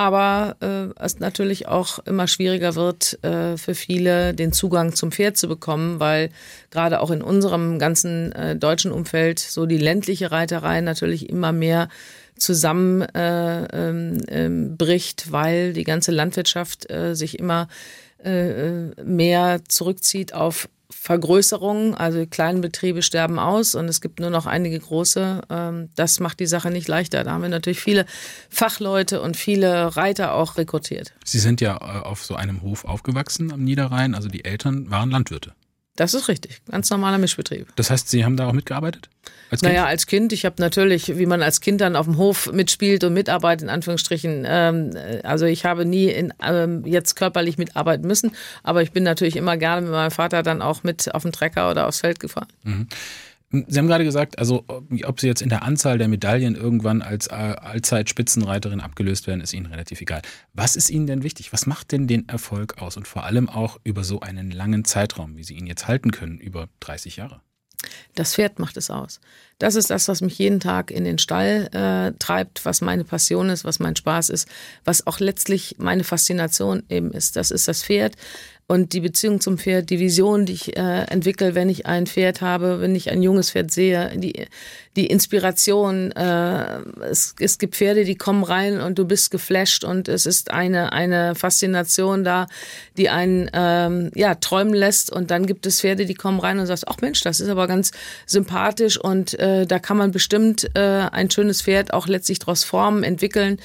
[0.01, 5.37] aber äh, es natürlich auch immer schwieriger wird äh, für viele, den Zugang zum Pferd
[5.37, 6.31] zu bekommen, weil
[6.71, 11.91] gerade auch in unserem ganzen äh, deutschen Umfeld so die ländliche Reiterei natürlich immer mehr
[12.39, 14.79] zusammenbricht, äh, ähm, ähm,
[15.29, 17.69] weil die ganze Landwirtschaft äh, sich immer
[18.25, 24.31] äh, mehr zurückzieht auf Vergrößerungen, also die kleinen Betriebe sterben aus und es gibt nur
[24.31, 25.43] noch einige große.
[25.49, 27.25] Ähm, das macht die Sache nicht leichter.
[27.25, 28.07] Da haben wir natürlich viele
[28.49, 31.13] Fachleute und viele Reiter auch rekrutiert.
[31.25, 35.11] Sie sind ja äh, auf so einem Hof aufgewachsen am Niederrhein, also die Eltern waren
[35.11, 35.53] Landwirte.
[36.01, 37.67] Das ist richtig, ganz normaler Mischbetrieb.
[37.77, 39.11] Das heißt, Sie haben da auch mitgearbeitet?
[39.51, 39.71] Als kind?
[39.75, 40.33] Naja, als Kind.
[40.33, 43.69] Ich habe natürlich, wie man als Kind dann auf dem Hof mitspielt und mitarbeitet, in
[43.69, 44.47] Anführungsstrichen.
[44.49, 48.33] Ähm, also ich habe nie in, ähm, jetzt körperlich mitarbeiten müssen,
[48.63, 51.71] aber ich bin natürlich immer gerne mit meinem Vater dann auch mit auf den Trecker
[51.71, 52.49] oder aufs Feld gefahren.
[52.63, 52.89] Mhm.
[53.53, 57.27] Sie haben gerade gesagt, also ob Sie jetzt in der Anzahl der Medaillen irgendwann als
[57.27, 60.23] Allzeit-Spitzenreiterin abgelöst werden, ist Ihnen relativ egal.
[60.55, 61.53] Was ist Ihnen denn wichtig?
[61.53, 62.97] Was macht denn den Erfolg aus?
[62.97, 66.39] Und vor allem auch über so einen langen Zeitraum, wie Sie ihn jetzt halten können,
[66.39, 67.41] über 30 Jahre?
[68.15, 69.21] Das Pferd macht es aus.
[69.59, 73.49] Das ist das, was mich jeden Tag in den Stall äh, treibt, was meine Passion
[73.49, 74.49] ist, was mein Spaß ist,
[74.85, 77.37] was auch letztlich meine Faszination eben ist.
[77.37, 78.17] Das ist das Pferd
[78.71, 82.41] und die Beziehung zum Pferd, die Vision, die ich äh, entwickle, wenn ich ein Pferd
[82.41, 84.47] habe, wenn ich ein junges Pferd sehe, die,
[84.97, 86.11] die Inspiration.
[86.13, 90.51] Äh, es, es gibt Pferde, die kommen rein und du bist geflasht und es ist
[90.51, 92.49] eine, eine Faszination da,
[92.97, 95.13] die einen ähm, ja, träumen lässt.
[95.13, 97.69] Und dann gibt es Pferde, die kommen rein und sagst, ach Mensch, das ist aber
[97.69, 97.93] ganz
[98.27, 103.05] sympathisch und äh, da kann man bestimmt äh, ein schönes Pferd auch letztlich daraus formen,
[103.05, 103.59] entwickeln.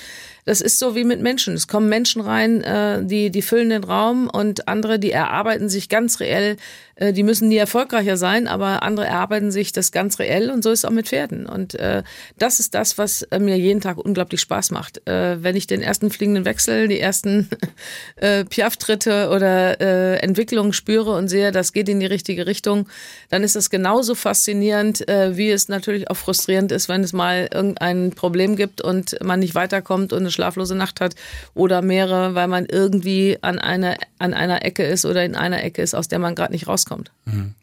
[0.46, 1.56] Das ist so wie mit Menschen.
[1.56, 5.90] Es kommen Menschen rein, äh, die, die füllen den Raum und andere, die erarbeiten sich
[5.90, 6.58] ganz reell
[6.96, 10.72] äh, die müssen nie erfolgreicher sein, aber andere erarbeiten sich das ganz reell und so
[10.72, 11.15] ist es auch mit Pferden.
[11.24, 12.04] Und äh,
[12.38, 15.08] das ist das, was äh, mir jeden Tag unglaublich Spaß macht.
[15.08, 17.50] Äh, wenn ich den ersten fliegenden Wechsel, die ersten
[18.18, 22.88] äh, Piaf-Tritte oder äh, Entwicklungen spüre und sehe, das geht in die richtige Richtung,
[23.30, 27.50] dann ist das genauso faszinierend, äh, wie es natürlich auch frustrierend ist, wenn es mal
[27.54, 31.16] irgendein Problem gibt und man nicht weiterkommt und eine schlaflose Nacht hat
[31.54, 35.82] oder mehrere, weil man irgendwie an einer, an einer Ecke ist oder in einer Ecke
[35.82, 37.12] ist, aus der man gerade nicht rauskommt.
[37.26, 37.54] Mhm.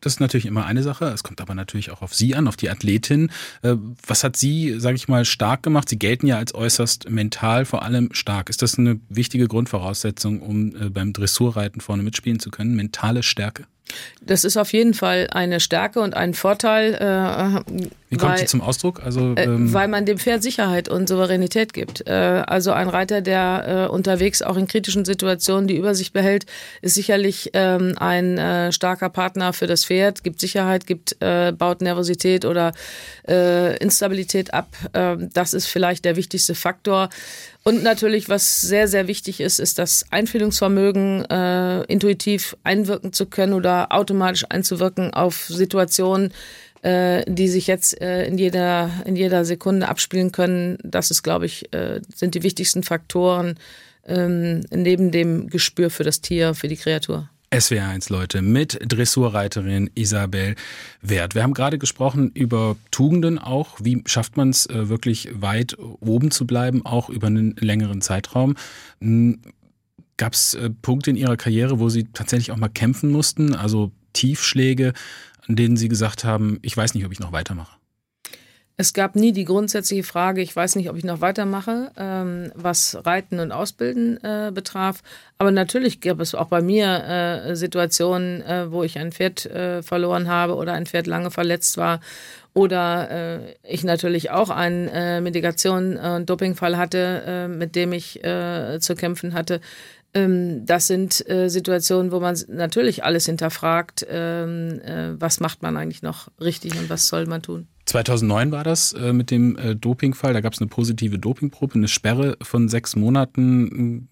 [0.00, 1.06] Das ist natürlich immer eine Sache.
[1.06, 3.30] Es kommt aber natürlich auch auf Sie an, auf die Athletin.
[3.62, 5.88] Äh, was hat Sie, sage ich mal, stark gemacht?
[5.88, 8.50] Sie gelten ja als äußerst mental vor allem stark.
[8.50, 12.74] Ist das eine wichtige Grundvoraussetzung, um äh, beim Dressurreiten vorne mitspielen zu können?
[12.74, 13.64] Mentale Stärke?
[14.20, 17.64] Das ist auf jeden Fall eine Stärke und ein Vorteil.
[18.10, 19.02] Äh, Wie kommt weil, sie zum Ausdruck?
[19.04, 22.06] Also, äh, ähm, weil man dem Pferd Sicherheit und Souveränität gibt.
[22.06, 26.46] Äh, also ein Reiter, der äh, unterwegs auch in kritischen Situationen die Übersicht behält,
[26.82, 31.80] ist sicherlich ähm, ein äh, starker Partner für das Pferd, gibt Sicherheit, gibt, äh, baut
[31.80, 32.72] Nervosität oder
[33.26, 34.68] Instabilität ab.
[34.92, 37.10] Ähm, das ist vielleicht der wichtigste Faktor.
[37.62, 43.52] Und natürlich, was sehr, sehr wichtig ist, ist das Einfühlungsvermögen, äh, intuitiv einwirken zu können
[43.52, 46.32] oder automatisch einzuwirken auf Situationen,
[46.82, 50.78] äh, die sich jetzt äh, in, jeder, in jeder Sekunde abspielen können.
[50.82, 53.56] Das ist, glaube ich, äh, sind die wichtigsten Faktoren
[54.06, 57.28] ähm, neben dem Gespür für das Tier, für die Kreatur.
[57.52, 60.54] SWR1 Leute mit Dressurreiterin Isabel
[61.02, 61.34] Wert.
[61.34, 63.78] Wir haben gerade gesprochen über Tugenden auch.
[63.82, 68.56] Wie schafft man es äh, wirklich weit oben zu bleiben, auch über einen längeren Zeitraum?
[69.00, 69.40] Hm,
[70.16, 73.90] Gab es äh, Punkte in Ihrer Karriere, wo Sie tatsächlich auch mal kämpfen mussten, also
[74.12, 74.92] Tiefschläge,
[75.50, 77.76] an denen Sie gesagt haben, ich weiß nicht, ob ich noch weitermache?
[78.76, 82.96] Es gab nie die grundsätzliche Frage, ich weiß nicht, ob ich noch weitermache, ähm, was
[83.04, 85.02] Reiten und Ausbilden äh, betraf.
[85.38, 89.82] Aber natürlich gab es auch bei mir äh, Situationen, äh, wo ich ein Pferd äh,
[89.82, 92.00] verloren habe oder ein Pferd lange verletzt war.
[92.54, 98.94] Oder äh, ich natürlich auch einen äh, Medikation- und Dopingfall hatte, mit dem ich zu
[98.96, 99.60] kämpfen hatte.
[100.12, 105.76] Ähm, das sind äh, Situationen, wo man natürlich alles hinterfragt, ähm, äh, was macht man
[105.76, 107.68] eigentlich noch richtig und was soll man tun.
[107.86, 110.32] 2009 war das äh, mit dem Dopingfall.
[110.32, 114.08] Da gab es eine positive Dopingprobe, eine Sperre von sechs Monaten.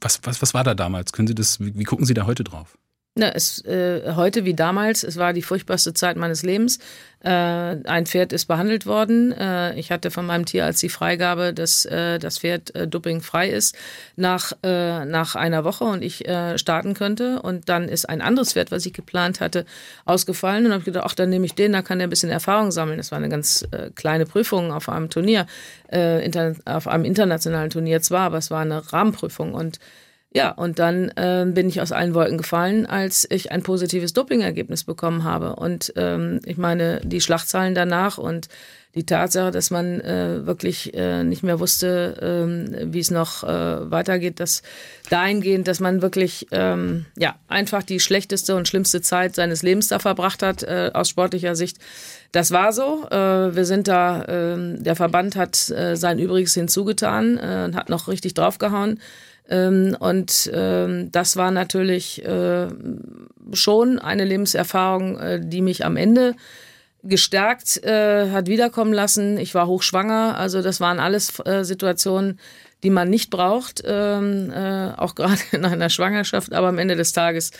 [0.00, 1.12] Was, was, was war da damals?
[1.12, 2.76] Können Sie das, wie, wie gucken Sie da heute drauf?
[3.18, 6.78] Na, es, äh, heute wie damals, es war die furchtbarste Zeit meines Lebens.
[7.18, 9.32] Äh, ein Pferd ist behandelt worden.
[9.32, 13.76] Äh, ich hatte von meinem Tierarzt die Freigabe, dass äh, das Pferd äh, dopingfrei ist
[14.14, 17.42] nach, äh, nach einer Woche und ich äh, starten könnte.
[17.42, 19.66] Und dann ist ein anderes Pferd, was ich geplant hatte,
[20.04, 20.66] ausgefallen.
[20.66, 22.98] Und habe gedacht, ach, dann nehme ich den, da kann er ein bisschen Erfahrung sammeln.
[22.98, 25.48] Das war eine ganz äh, kleine Prüfung auf einem Turnier,
[25.90, 26.30] äh,
[26.66, 29.54] auf einem internationalen Turnier zwar, aber es war eine Rahmenprüfung.
[29.54, 29.80] Und
[30.34, 34.84] ja, und dann äh, bin ich aus allen Wolken gefallen, als ich ein positives Dopingergebnis
[34.84, 35.56] bekommen habe.
[35.56, 38.48] Und ähm, ich meine, die Schlachtzahlen danach und
[38.94, 43.90] die Tatsache, dass man äh, wirklich äh, nicht mehr wusste, ähm, wie es noch äh,
[43.90, 44.62] weitergeht, dass
[45.08, 49.98] dahingehend, dass man wirklich ähm, ja einfach die schlechteste und schlimmste Zeit seines Lebens da
[49.98, 51.78] verbracht hat äh, aus sportlicher Sicht.
[52.32, 53.06] Das war so.
[53.10, 57.88] Äh, wir sind da, äh, der Verband hat äh, sein Übriges hinzugetan äh, und hat
[57.88, 59.00] noch richtig draufgehauen.
[59.48, 62.68] Ähm, und ähm, das war natürlich äh,
[63.52, 66.34] schon eine Lebenserfahrung, äh, die mich am Ende
[67.02, 69.38] gestärkt äh, hat wiederkommen lassen.
[69.38, 72.38] Ich war hochschwanger, also das waren alles äh, Situationen,
[72.82, 76.52] die man nicht braucht, ähm, äh, auch gerade in einer Schwangerschaft.
[76.52, 77.50] Aber am Ende des Tages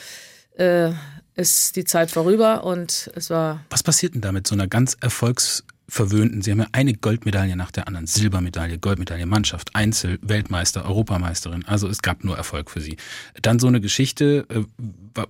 [0.56, 0.90] äh,
[1.34, 3.60] ist die Zeit vorüber und es war.
[3.70, 6.42] Was passiert denn da mit so einer ganz erfolgs verwöhnten.
[6.42, 11.64] Sie haben ja eine Goldmedaille nach der anderen, Silbermedaille, Goldmedaille, Mannschaft, Einzel, Weltmeister, Europameisterin.
[11.66, 12.98] Also es gab nur Erfolg für Sie.
[13.40, 14.62] Dann so eine Geschichte, äh,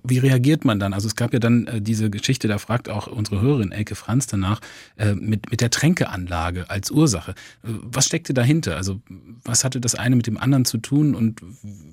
[0.03, 0.93] wie reagiert man dann?
[0.93, 4.27] Also es gab ja dann äh, diese Geschichte, da fragt auch unsere Hörerin Elke Franz
[4.27, 4.59] danach,
[4.97, 7.35] äh, mit, mit der Tränkeanlage als Ursache.
[7.63, 8.75] Was steckte dahinter?
[8.75, 9.01] Also
[9.43, 11.41] was hatte das eine mit dem anderen zu tun und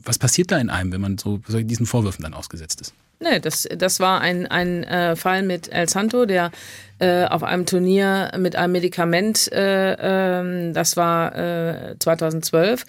[0.02, 2.94] was passiert da in einem, wenn man so diesen Vorwürfen dann ausgesetzt ist?
[3.18, 6.50] Nee, das, das war ein, ein äh, Fall mit El Santo, der
[6.98, 9.92] äh, auf einem Turnier mit einem Medikament, äh,
[10.40, 12.85] äh, das war äh, 2012,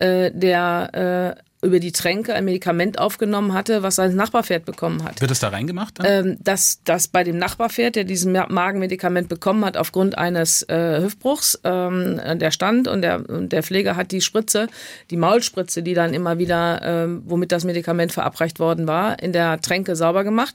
[0.00, 5.20] äh, der äh, über die Tränke ein Medikament aufgenommen hatte, was sein Nachbarpferd bekommen hat.
[5.20, 5.98] Wird es da reingemacht?
[6.04, 11.60] Ähm, dass das bei dem Nachbarpferd, der dieses Magenmedikament bekommen hat, aufgrund eines äh, Hüftbruchs,
[11.64, 14.68] ähm, der stand und der, und der Pfleger hat die Spritze,
[15.10, 19.60] die Maulspritze, die dann immer wieder, ähm, womit das Medikament verabreicht worden war, in der
[19.60, 20.54] Tränke sauber gemacht.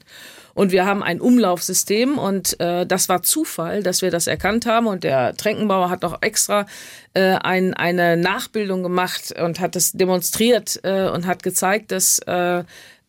[0.53, 4.87] Und wir haben ein Umlaufsystem und äh, das war Zufall, dass wir das erkannt haben.
[4.87, 6.67] Und der Tränkenbauer hat auch extra
[7.13, 12.63] äh, ein, eine Nachbildung gemacht und hat es demonstriert äh, und hat gezeigt, dass äh,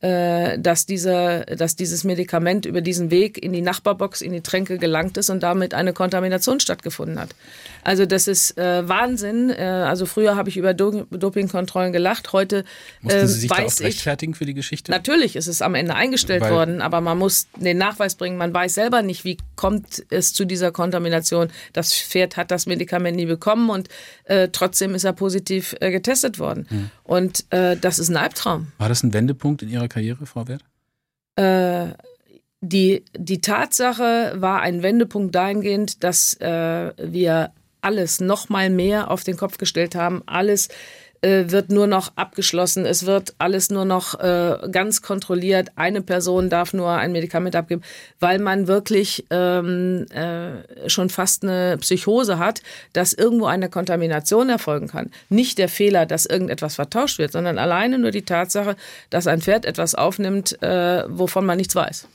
[0.04, 4.76] äh, dass, diese, dass dieses Medikament über diesen Weg in die Nachbarbox, in die Tränke
[4.76, 7.30] gelangt ist und damit eine Kontamination stattgefunden hat.
[7.84, 9.50] Also das ist äh, Wahnsinn.
[9.50, 12.64] Äh, also früher habe ich über Do Dopingkontrollen gelacht, heute
[13.00, 14.90] Mussten Sie sich äh, weiß da rechtfertigen für die Geschichte?
[14.90, 18.38] Natürlich ist es am Ende eingestellt Weil worden, aber man muss den Nachweis bringen.
[18.38, 21.48] Man weiß selber nicht, wie kommt es zu dieser Kontamination.
[21.72, 23.88] Das Pferd hat das Medikament nie bekommen und
[24.24, 26.66] äh, trotzdem ist er positiv äh, getestet worden.
[26.68, 26.90] Hm.
[27.04, 28.68] Und äh, das ist ein Albtraum.
[28.78, 30.64] War das ein Wendepunkt in Ihrer Karriere, Frau Wert?
[31.36, 31.94] Äh,
[32.60, 37.52] die, die Tatsache war ein Wendepunkt dahingehend, dass äh, wir
[37.84, 40.68] alles noch mal mehr auf den Kopf gestellt haben, alles
[41.24, 42.84] äh, wird nur noch abgeschlossen.
[42.84, 45.70] Es wird alles nur noch äh, ganz kontrolliert.
[45.74, 47.82] Eine Person darf nur ein Medikament abgeben,
[48.20, 52.60] weil man wirklich ähm, äh, schon fast eine Psychose hat,
[52.92, 55.10] dass irgendwo eine Kontamination erfolgen kann.
[55.30, 58.76] Nicht der Fehler, dass irgendetwas vertauscht wird, sondern alleine nur die Tatsache,
[59.08, 62.06] dass ein Pferd etwas aufnimmt, äh, wovon man nichts weiß.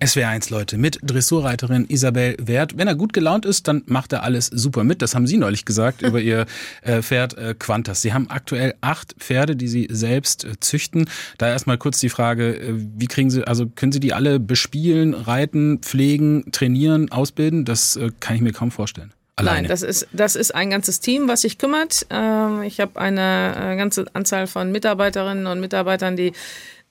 [0.00, 2.76] SWR1 Leute mit Dressurreiterin Isabel Wert.
[2.76, 5.00] Wenn er gut gelaunt ist, dann macht er alles super mit.
[5.00, 6.44] Das haben Sie neulich gesagt über Ihr
[6.82, 8.02] äh, Pferd äh, Quantas.
[8.02, 11.08] Sie haben aktuell aktuell acht Pferde, die Sie selbst äh, züchten.
[11.38, 15.14] Da erstmal kurz die Frage, äh, wie kriegen Sie, also können Sie die alle bespielen,
[15.14, 17.64] reiten, pflegen, trainieren, ausbilden?
[17.64, 19.12] Das äh, kann ich mir kaum vorstellen.
[19.36, 19.62] Alleine.
[19.62, 22.06] Nein, das ist, das ist ein ganzes Team, was sich kümmert.
[22.10, 26.32] Ähm, ich habe eine ganze Anzahl von Mitarbeiterinnen und Mitarbeitern, die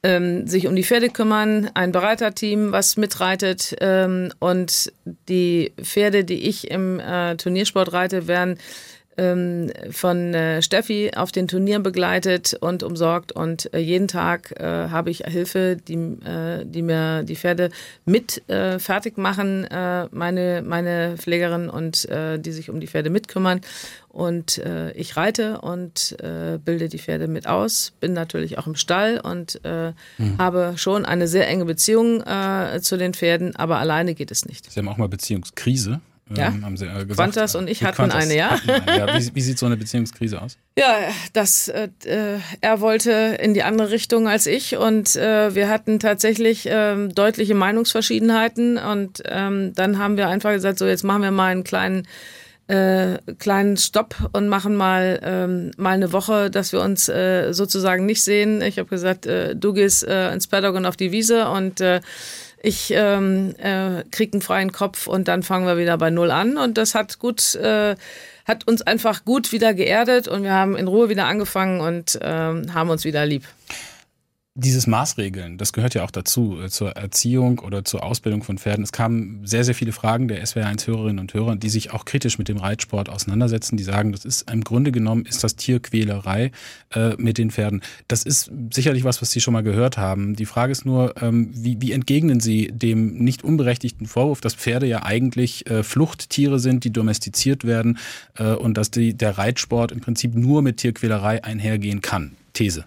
[0.03, 4.93] ähm, sich um die Pferde kümmern, ein Bereiterteam, was mitreitet ähm, und
[5.27, 7.01] die Pferde, die ich im
[7.38, 8.58] Turniersport reite, werden
[9.17, 14.63] ähm, von äh, Steffi auf den Turnieren begleitet und umsorgt und äh, jeden Tag äh,
[14.63, 17.69] habe ich Hilfe, die, äh, die mir die Pferde
[18.06, 23.62] mit äh, fertig machen, äh, meine, meine Pflegerin und die sich um die Pferde mitkümmern
[24.10, 24.62] und
[24.95, 26.15] ich reite und
[26.63, 30.38] bilde die Pferde mit aus, bin natürlich auch im Stall und mhm.
[30.38, 32.23] habe schon eine sehr enge Beziehung
[32.82, 34.71] zu den Pferden, aber alleine geht es nicht.
[34.71, 36.01] Sie haben auch mal Beziehungskrise.
[36.35, 37.15] Ja, ähm, haben Sie, äh, gesagt.
[37.15, 38.49] Quantas und ich hatten Quantas eine, ja.
[38.51, 39.19] Hatten eine, ja.
[39.19, 40.57] Wie, wie, sieht so eine Beziehungskrise aus?
[40.77, 40.95] Ja,
[41.33, 41.89] das, äh,
[42.61, 43.11] er wollte
[43.41, 49.23] in die andere Richtung als ich und äh, wir hatten tatsächlich äh, deutliche Meinungsverschiedenheiten und
[49.25, 52.07] ähm, dann haben wir einfach gesagt, so jetzt machen wir mal einen kleinen
[52.67, 58.05] äh, kleinen Stopp und machen mal ähm, mal eine Woche, dass wir uns äh, sozusagen
[58.05, 58.61] nicht sehen.
[58.61, 62.01] Ich habe gesagt, äh, du gehst äh, ins Paddock und auf die Wiese und äh,
[62.62, 66.58] ich ähm, äh, kriege einen freien Kopf und dann fangen wir wieder bei Null an.
[66.58, 67.96] Und das hat gut, äh,
[68.46, 72.74] hat uns einfach gut wieder geerdet und wir haben in Ruhe wieder angefangen und ähm,
[72.74, 73.43] haben uns wieder lieb
[74.60, 78.84] dieses Maßregeln, das gehört ja auch dazu, äh, zur Erziehung oder zur Ausbildung von Pferden.
[78.84, 82.48] Es kamen sehr, sehr viele Fragen der SWR1-Hörerinnen und Hörer, die sich auch kritisch mit
[82.48, 86.52] dem Reitsport auseinandersetzen, die sagen, das ist im Grunde genommen ist das Tierquälerei
[86.96, 87.84] äh, mit den Pferden.
[88.08, 90.36] Das ist sicherlich was, was Sie schon mal gehört haben.
[90.36, 94.88] Die Frage ist nur, ähm, wie, wie entgegnen Sie dem nicht unberechtigten Vorwurf, dass Pferde
[94.88, 98.00] ja eigentlich äh, Fluchttiere sind, die domestiziert werden
[98.38, 102.32] äh, und dass die, der Reitsport im Prinzip nur mit Tierquälerei einhergehen kann?
[102.54, 102.86] These.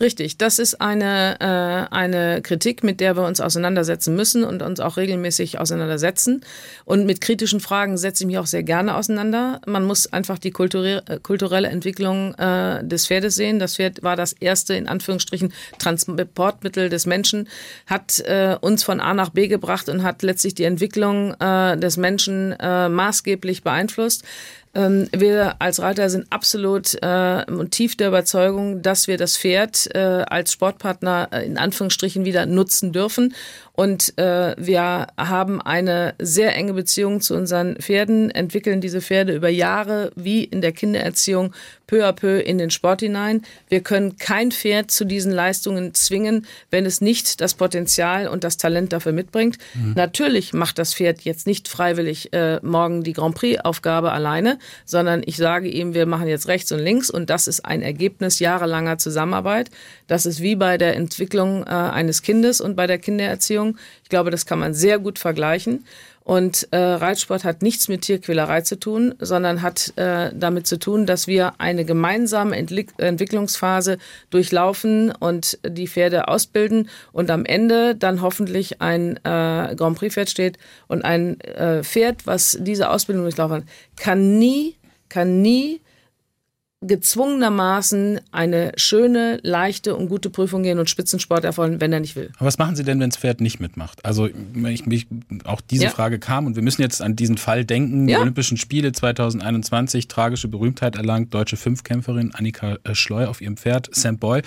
[0.00, 4.80] Richtig, das ist eine, äh, eine Kritik, mit der wir uns auseinandersetzen müssen und uns
[4.80, 6.42] auch regelmäßig auseinandersetzen.
[6.84, 9.60] Und mit kritischen Fragen setze ich mich auch sehr gerne auseinander.
[9.64, 13.60] Man muss einfach die kulturelle, äh, kulturelle Entwicklung äh, des Pferdes sehen.
[13.60, 17.48] Das Pferd war das erste, in Anführungsstrichen, Transportmittel des Menschen,
[17.86, 21.96] hat äh, uns von A nach B gebracht und hat letztlich die Entwicklung äh, des
[21.96, 24.24] Menschen äh, maßgeblich beeinflusst.
[24.74, 29.94] Ähm, wir als Reiter sind absolut äh, und tief der Überzeugung, dass wir das Pferd
[29.94, 33.34] äh, als Sportpartner äh, in Anführungsstrichen wieder nutzen dürfen
[33.74, 39.48] und äh, wir haben eine sehr enge Beziehung zu unseren Pferden, entwickeln diese Pferde über
[39.48, 41.54] Jahre wie in der Kindererziehung
[41.86, 43.42] peu à peu in den Sport hinein.
[43.68, 48.56] Wir können kein Pferd zu diesen Leistungen zwingen, wenn es nicht das Potenzial und das
[48.56, 49.58] Talent dafür mitbringt.
[49.74, 49.92] Mhm.
[49.94, 55.36] Natürlich macht das Pferd jetzt nicht freiwillig äh, morgen die Grand Prix-Aufgabe alleine, sondern ich
[55.36, 59.70] sage ihm, wir machen jetzt rechts und links und das ist ein Ergebnis jahrelanger Zusammenarbeit.
[60.06, 63.61] Das ist wie bei der Entwicklung äh, eines Kindes und bei der Kindererziehung.
[64.02, 65.84] Ich glaube, das kann man sehr gut vergleichen.
[66.24, 71.04] Und äh, Reitsport hat nichts mit Tierquälerei zu tun, sondern hat äh, damit zu tun,
[71.04, 73.98] dass wir eine gemeinsame Entwick Entwicklungsphase
[74.30, 80.58] durchlaufen und die Pferde ausbilden und am Ende dann hoffentlich ein äh, Grand Prix-Pferd steht.
[80.86, 83.64] Und ein äh, Pferd, was diese Ausbildung durchlaufen hat,
[83.96, 84.76] kann nie,
[85.08, 85.80] kann nie
[86.82, 92.30] gezwungenermaßen eine schöne, leichte und gute Prüfung gehen und Spitzensport erfolgen, wenn er nicht will.
[92.36, 94.04] Aber was machen Sie denn, wenn das Pferd nicht mitmacht?
[94.04, 95.06] Also ich, ich,
[95.44, 95.90] auch diese ja.
[95.90, 98.08] Frage kam und wir müssen jetzt an diesen Fall denken.
[98.08, 98.18] Ja.
[98.18, 103.88] Die Olympischen Spiele 2021, tragische Berühmtheit erlangt, deutsche Fünfkämpferin Annika äh, Schleu auf ihrem Pferd,
[103.94, 104.42] Sam Boy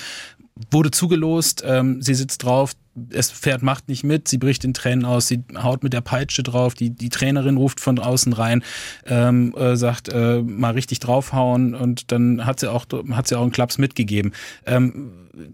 [0.71, 5.05] wurde zugelost, ähm, sie sitzt drauf, das Pferd macht nicht mit, sie bricht in Tränen
[5.05, 8.63] aus, sie haut mit der Peitsche drauf, die, die Trainerin ruft von außen rein,
[9.05, 13.41] ähm, äh, sagt, äh, mal richtig draufhauen und dann hat sie auch, hat sie auch
[13.41, 14.31] einen Klaps mitgegeben.
[14.65, 15.11] Ähm,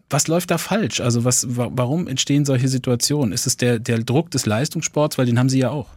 [0.09, 1.01] was läuft da falsch?
[1.01, 3.33] Also was, warum entstehen solche Situationen?
[3.33, 5.89] Ist es der, der Druck des Leistungssports, weil den haben sie ja auch?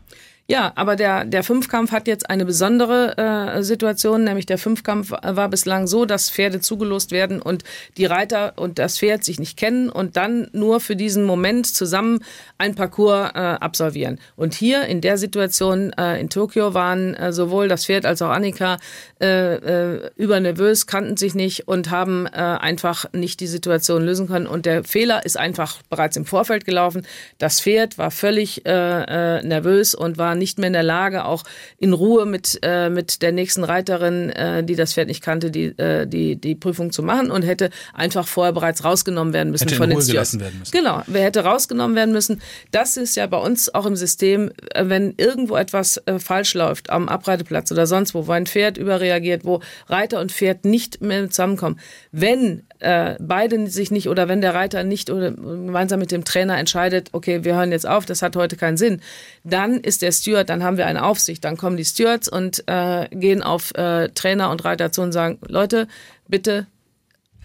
[0.46, 5.48] Ja, aber der, der Fünfkampf hat jetzt eine besondere äh, Situation, nämlich der Fünfkampf war
[5.48, 7.64] bislang so, dass Pferde zugelost werden und
[7.96, 12.18] die Reiter und das Pferd sich nicht kennen und dann nur für diesen Moment zusammen
[12.58, 14.20] ein Parcours äh, absolvieren.
[14.36, 18.28] Und hier in der Situation äh, in Tokio waren äh, sowohl das Pferd als auch
[18.28, 18.76] Annika
[19.22, 24.46] äh, äh, übernervös, kannten sich nicht und haben äh, einfach nicht die Situation lösen können.
[24.46, 27.06] Und der Fehler ist einfach bereits im Vorfeld gelaufen.
[27.38, 31.44] Das Pferd war völlig äh, äh, nervös und war nicht mehr in der Lage, auch
[31.78, 35.66] in Ruhe mit, äh, mit der nächsten Reiterin, äh, die das Pferd nicht kannte, die,
[35.78, 39.76] äh, die, die Prüfung zu machen und hätte einfach vorher bereits rausgenommen werden müssen hätte
[39.76, 40.72] von den gelassen werden müssen.
[40.72, 42.40] Genau, wer hätte rausgenommen werden müssen.
[42.70, 46.90] Das ist ja bei uns auch im System, äh, wenn irgendwo etwas äh, falsch läuft
[46.90, 51.28] am Abreiteplatz oder sonst wo, wo ein Pferd überreagiert, wo Reiter und Pferd nicht mehr
[51.30, 51.78] zusammenkommen.
[52.12, 56.58] Wenn äh, beide sich nicht oder wenn der Reiter nicht oder gemeinsam mit dem Trainer
[56.58, 59.00] entscheidet, okay, wir hören jetzt auf, das hat heute keinen Sinn,
[59.42, 63.08] dann ist der Steward, dann haben wir eine Aufsicht, dann kommen die Stewards und äh,
[63.10, 65.86] gehen auf äh, Trainer und Reiter zu und sagen, Leute,
[66.28, 66.66] bitte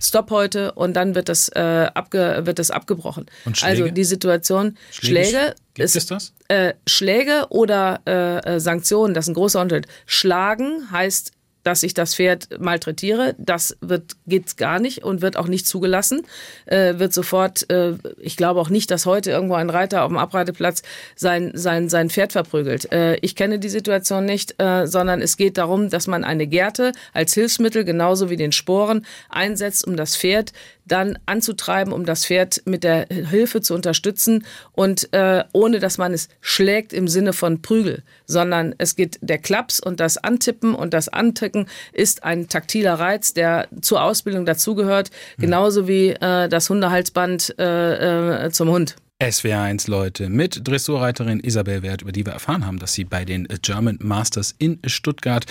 [0.01, 3.25] Stopp heute und dann wird das, äh, abge, wird das abgebrochen.
[3.43, 3.83] Und Schläge?
[3.83, 6.33] Also die Situation, Schläge, Schläge Gibt ist, es das?
[6.47, 9.87] Äh, Schläge oder äh, äh, Sanktionen, das ist ein großer Unterschied.
[10.05, 11.33] Schlagen heißt
[11.63, 13.35] dass ich das Pferd malträtiere.
[13.37, 16.23] Das wird, geht gar nicht und wird auch nicht zugelassen.
[16.65, 20.17] Äh, wird sofort, äh, ich glaube auch nicht, dass heute irgendwo ein Reiter auf dem
[20.17, 20.83] Abreiteplatz
[21.15, 22.91] sein, sein, sein Pferd verprügelt.
[22.91, 26.93] Äh, ich kenne die Situation nicht, äh, sondern es geht darum, dass man eine Gerte
[27.13, 30.53] als Hilfsmittel genauso wie den Sporen einsetzt, um das Pferd
[30.91, 36.13] dann anzutreiben, um das Pferd mit der Hilfe zu unterstützen und äh, ohne dass man
[36.13, 40.93] es schlägt im Sinne von Prügel, sondern es geht der Klaps und das Antippen und
[40.93, 41.09] das
[41.49, 45.41] Anticken ist ein taktiler Reiz, der zur Ausbildung dazugehört, hm.
[45.41, 48.95] genauso wie äh, das Hundehalsband äh, äh, zum Hund.
[49.21, 53.49] SWR1 Leute mit Dressurreiterin Isabel Wert, über die wir erfahren haben, dass sie bei den
[53.61, 55.45] German Masters in Stuttgart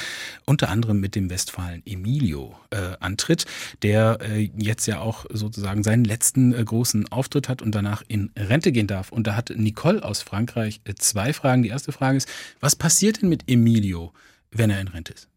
[0.47, 3.45] unter anderem mit dem Westfalen Emilio äh, antritt,
[3.83, 8.31] der äh, jetzt ja auch sozusagen seinen letzten äh, großen Auftritt hat und danach in
[8.39, 9.13] Rente gehen darf.
[9.13, 11.63] Und da hat Nicole aus Frankreich äh, zwei Fragen.
[11.63, 12.29] Die erste Frage ist,
[12.61, 14.15] was passiert denn mit Emilio,
[14.51, 15.29] wenn er in Rente ist?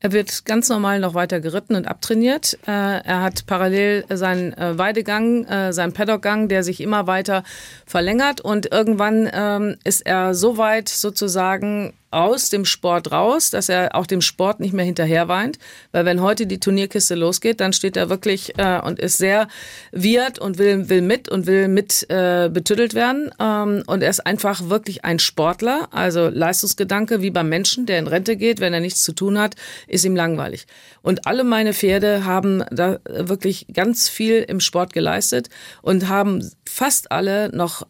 [0.00, 2.58] Er wird ganz normal noch weiter geritten und abtrainiert.
[2.66, 7.44] Äh, er hat parallel seinen äh, Weidegang, äh, seinen Paddockgang, der sich immer weiter
[7.86, 13.94] verlängert und irgendwann ähm, ist er so weit sozusagen aus dem Sport raus, dass er
[13.94, 15.58] auch dem Sport nicht mehr hinterher weint.
[15.92, 19.48] Weil wenn heute die Turnierkiste losgeht, dann steht er wirklich äh, und ist sehr
[19.92, 23.30] wirt und will, will mit und will mit äh, betüttelt werden.
[23.38, 25.88] Ähm, und er ist einfach wirklich ein Sportler.
[25.90, 29.54] Also Leistungsgedanke wie beim Menschen, der in Rente geht, wenn er nichts zu tun hat,
[29.86, 30.66] ist ihm langweilig.
[31.02, 35.50] Und alle meine Pferde haben da wirklich ganz viel im Sport geleistet
[35.82, 37.86] und haben fast alle noch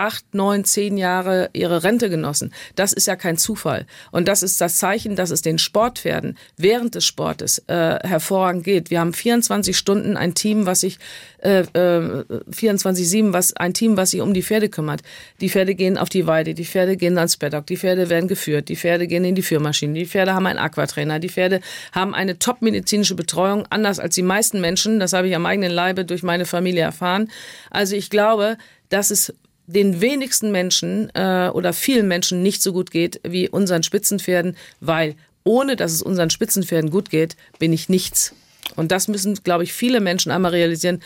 [0.00, 2.54] acht, neun, zehn Jahre ihre Rente genossen.
[2.74, 3.86] Das ist ja kein Zufall.
[4.10, 8.90] Und das ist das Zeichen, dass es den Sportpferden während des Sportes äh, hervorragend geht.
[8.90, 10.98] Wir haben 24 Stunden ein Team, was sich
[11.42, 15.02] äh, äh, 24/7, was ein Team, was sich um die Pferde kümmert.
[15.42, 18.70] Die Pferde gehen auf die Weide, die Pferde gehen ans Paddock, die Pferde werden geführt,
[18.70, 21.60] die Pferde gehen in die Führmaschine, die Pferde haben einen Aquatrainer, die Pferde
[21.92, 24.98] haben eine top-medizinische Betreuung, anders als die meisten Menschen.
[24.98, 27.30] Das habe ich am eigenen Leibe durch meine Familie erfahren.
[27.70, 28.56] Also ich glaube,
[28.88, 29.34] dass es
[29.72, 35.14] den wenigsten Menschen äh, oder vielen Menschen nicht so gut geht wie unseren Spitzenpferden, weil
[35.44, 38.34] ohne dass es unseren Spitzenpferden gut geht, bin ich nichts.
[38.76, 41.00] Und das müssen, glaube ich, viele Menschen einmal realisieren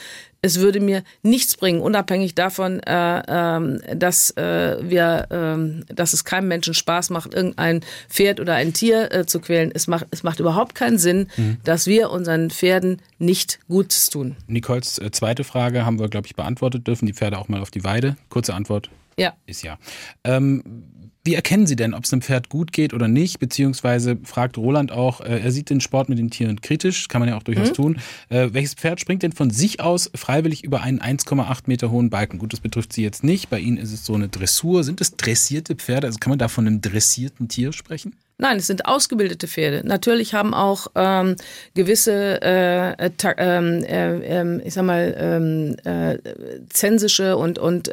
[0.45, 3.19] es würde mir nichts bringen, unabhängig davon, äh,
[3.57, 8.75] äh, dass äh, wir, äh, dass es keinem Menschen Spaß macht, irgendein Pferd oder ein
[8.75, 9.73] Tier äh, zu quälen.
[9.73, 11.57] Es macht, es macht überhaupt keinen Sinn, mhm.
[11.65, 14.37] dass wir unseren Pferden nicht Gutes tun.
[14.47, 16.87] Nicoles äh, zweite Frage haben wir, glaube ich, beantwortet.
[16.87, 18.17] Dürfen die Pferde auch mal auf die Weide?
[18.29, 18.91] Kurze Antwort.
[19.17, 19.33] Ja.
[19.47, 19.79] Ist ja.
[20.25, 20.63] Ähm,
[21.25, 23.39] wie erkennen Sie denn, ob es einem Pferd gut geht oder nicht?
[23.39, 27.31] Beziehungsweise fragt Roland auch, äh, er sieht den Sport mit den Tieren kritisch, kann man
[27.31, 27.75] ja auch durchaus mhm.
[27.75, 28.01] tun.
[28.29, 32.39] Äh, welches Pferd springt denn von sich aus freiwillig über einen 1,8 Meter hohen Balken?
[32.39, 33.49] Gut, das betrifft Sie jetzt nicht.
[33.49, 34.85] Bei Ihnen ist es so eine Dressur.
[34.85, 36.07] Sind es dressierte Pferde?
[36.07, 38.15] Also kann man da von einem dressierten Tier sprechen?
[38.37, 39.87] Nein, es sind ausgebildete Pferde.
[39.87, 41.37] Natürlich haben auch ähm,
[41.75, 46.19] gewisse, äh, äh, ähm, äh, äh, ich sag mal, ähm, äh,
[46.69, 47.91] zensische und und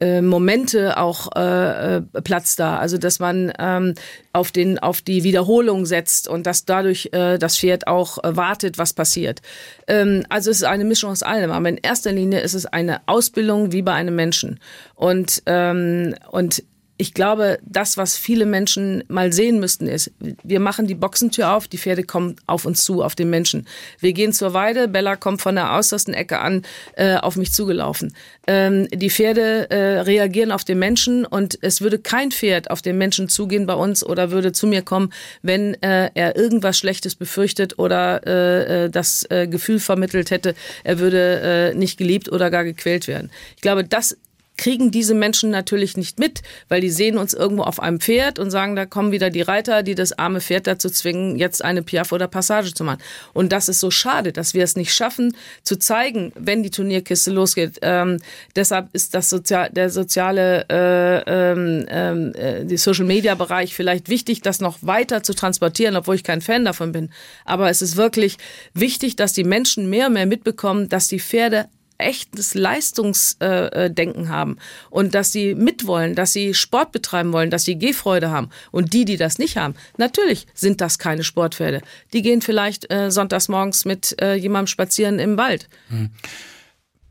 [0.00, 2.78] äh, Momente auch äh, äh, Platz da.
[2.78, 3.94] Also dass man ähm,
[4.32, 8.78] auf den auf die Wiederholung setzt und dass dadurch äh, das Pferd auch äh, wartet,
[8.78, 9.40] was passiert.
[9.86, 11.50] Ähm, also es ist eine Mischung aus allem.
[11.50, 14.60] Aber in erster Linie ist es eine Ausbildung wie bei einem Menschen
[14.94, 16.62] und ähm, und
[17.00, 20.10] ich glaube, das, was viele Menschen mal sehen müssten, ist,
[20.42, 23.68] wir machen die Boxentür auf, die Pferde kommen auf uns zu, auf den Menschen.
[24.00, 26.62] Wir gehen zur Weide, Bella kommt von der äußersten Ecke an,
[26.96, 28.14] äh, auf mich zugelaufen.
[28.48, 32.98] Ähm, die Pferde äh, reagieren auf den Menschen und es würde kein Pferd auf den
[32.98, 37.78] Menschen zugehen bei uns oder würde zu mir kommen, wenn äh, er irgendwas Schlechtes befürchtet
[37.78, 42.64] oder äh, äh das äh, Gefühl vermittelt hätte, er würde äh, nicht geliebt oder gar
[42.64, 43.30] gequält werden.
[43.54, 44.16] Ich glaube, das
[44.58, 48.50] kriegen diese Menschen natürlich nicht mit, weil die sehen uns irgendwo auf einem Pferd und
[48.50, 52.12] sagen, da kommen wieder die Reiter, die das arme Pferd dazu zwingen, jetzt eine Piaf
[52.12, 53.00] oder Passage zu machen.
[53.32, 57.30] Und das ist so schade, dass wir es nicht schaffen, zu zeigen, wenn die Turnierkiste
[57.30, 57.78] losgeht.
[57.82, 58.18] Ähm,
[58.56, 64.42] deshalb ist das Sozial der soziale, äh, ähm, äh, die Social Media Bereich vielleicht wichtig,
[64.42, 67.10] das noch weiter zu transportieren, obwohl ich kein Fan davon bin.
[67.44, 68.36] Aber es ist wirklich
[68.74, 71.66] wichtig, dass die Menschen mehr und mehr mitbekommen, dass die Pferde
[71.98, 74.56] echtes Leistungsdenken haben
[74.90, 78.50] und dass sie mitwollen, dass sie Sport betreiben wollen, dass sie Gehfreude haben.
[78.70, 81.82] Und die, die das nicht haben, natürlich sind das keine Sportpferde.
[82.12, 85.68] Die gehen vielleicht äh, sonntags morgens mit äh, jemandem spazieren im Wald.
[85.88, 86.10] Hm.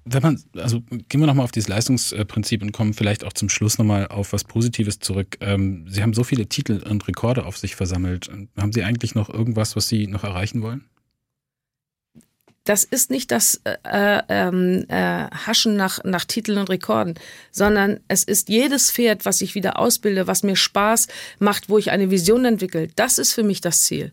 [0.10, 3.78] Wenn man, also gehen wir nochmal auf dieses Leistungsprinzip und kommen vielleicht auch zum Schluss
[3.78, 5.38] nochmal auf was Positives zurück.
[5.42, 8.30] Ähm, Sie haben so viele Titel und Rekorde auf sich versammelt.
[8.58, 10.86] Haben Sie eigentlich noch irgendwas, was Sie noch erreichen wollen?
[12.68, 17.16] Das ist nicht das äh, äh, ähm, äh, Haschen nach, nach Titeln und Rekorden,
[17.52, 21.08] sondern es ist jedes Pferd, was ich wieder ausbilde, was mir Spaß
[21.40, 22.90] macht, wo ich eine Vision entwickle.
[22.96, 24.12] Das ist für mich das Ziel.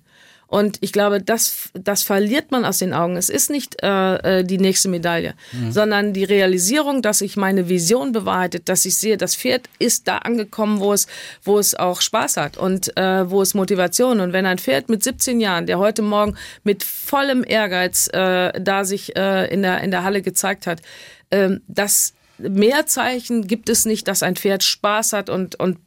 [0.55, 3.17] Und ich glaube, das, das verliert man aus den Augen.
[3.17, 5.73] Es ist nicht äh, äh, die nächste Medaille, mhm.
[5.73, 10.19] sondern die Realisierung, dass sich meine Vision bewahrheitet, dass ich sehe, das Pferd ist da
[10.19, 11.09] angekommen, wo es,
[11.43, 14.21] wo es auch Spaß hat und äh, wo es Motivation.
[14.21, 18.85] Und wenn ein Pferd mit 17 Jahren, der heute Morgen mit vollem Ehrgeiz äh, da
[18.85, 20.83] sich äh, in, der, in der Halle gezeigt hat,
[21.31, 25.79] äh, das mehr Zeichen gibt es nicht, dass ein Pferd Spaß hat und, und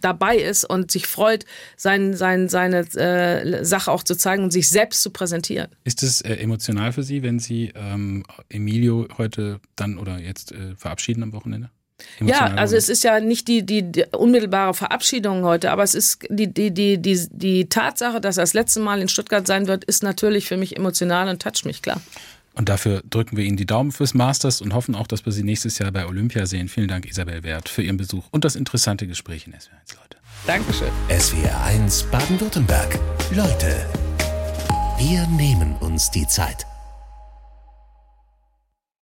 [0.00, 1.44] dabei ist und sich freut,
[1.76, 5.68] sein, sein, seine äh, Sache auch zu zeigen und sich selbst zu präsentieren.
[5.84, 10.74] Ist es äh, emotional für Sie, wenn Sie ähm, Emilio heute dann oder jetzt äh,
[10.76, 11.70] verabschieden am Wochenende?
[12.20, 15.94] Emotional ja, also es ist ja nicht die, die, die, unmittelbare Verabschiedung heute, aber es
[15.94, 19.66] ist die, die, die, die, die Tatsache, dass er das letzte Mal in Stuttgart sein
[19.66, 22.00] wird, ist natürlich für mich emotional und toucht mich, klar.
[22.58, 25.44] Und dafür drücken wir Ihnen die Daumen fürs Masters und hoffen auch, dass wir Sie
[25.44, 26.68] nächstes Jahr bei Olympia sehen.
[26.68, 30.18] Vielen Dank, Isabel Wert, für Ihren Besuch und das interessante Gespräch in SWR1, Leute.
[30.44, 30.88] Dankeschön.
[31.08, 32.98] SWR1 Baden-Württemberg.
[33.30, 33.86] Leute,
[34.98, 36.66] wir nehmen uns die Zeit.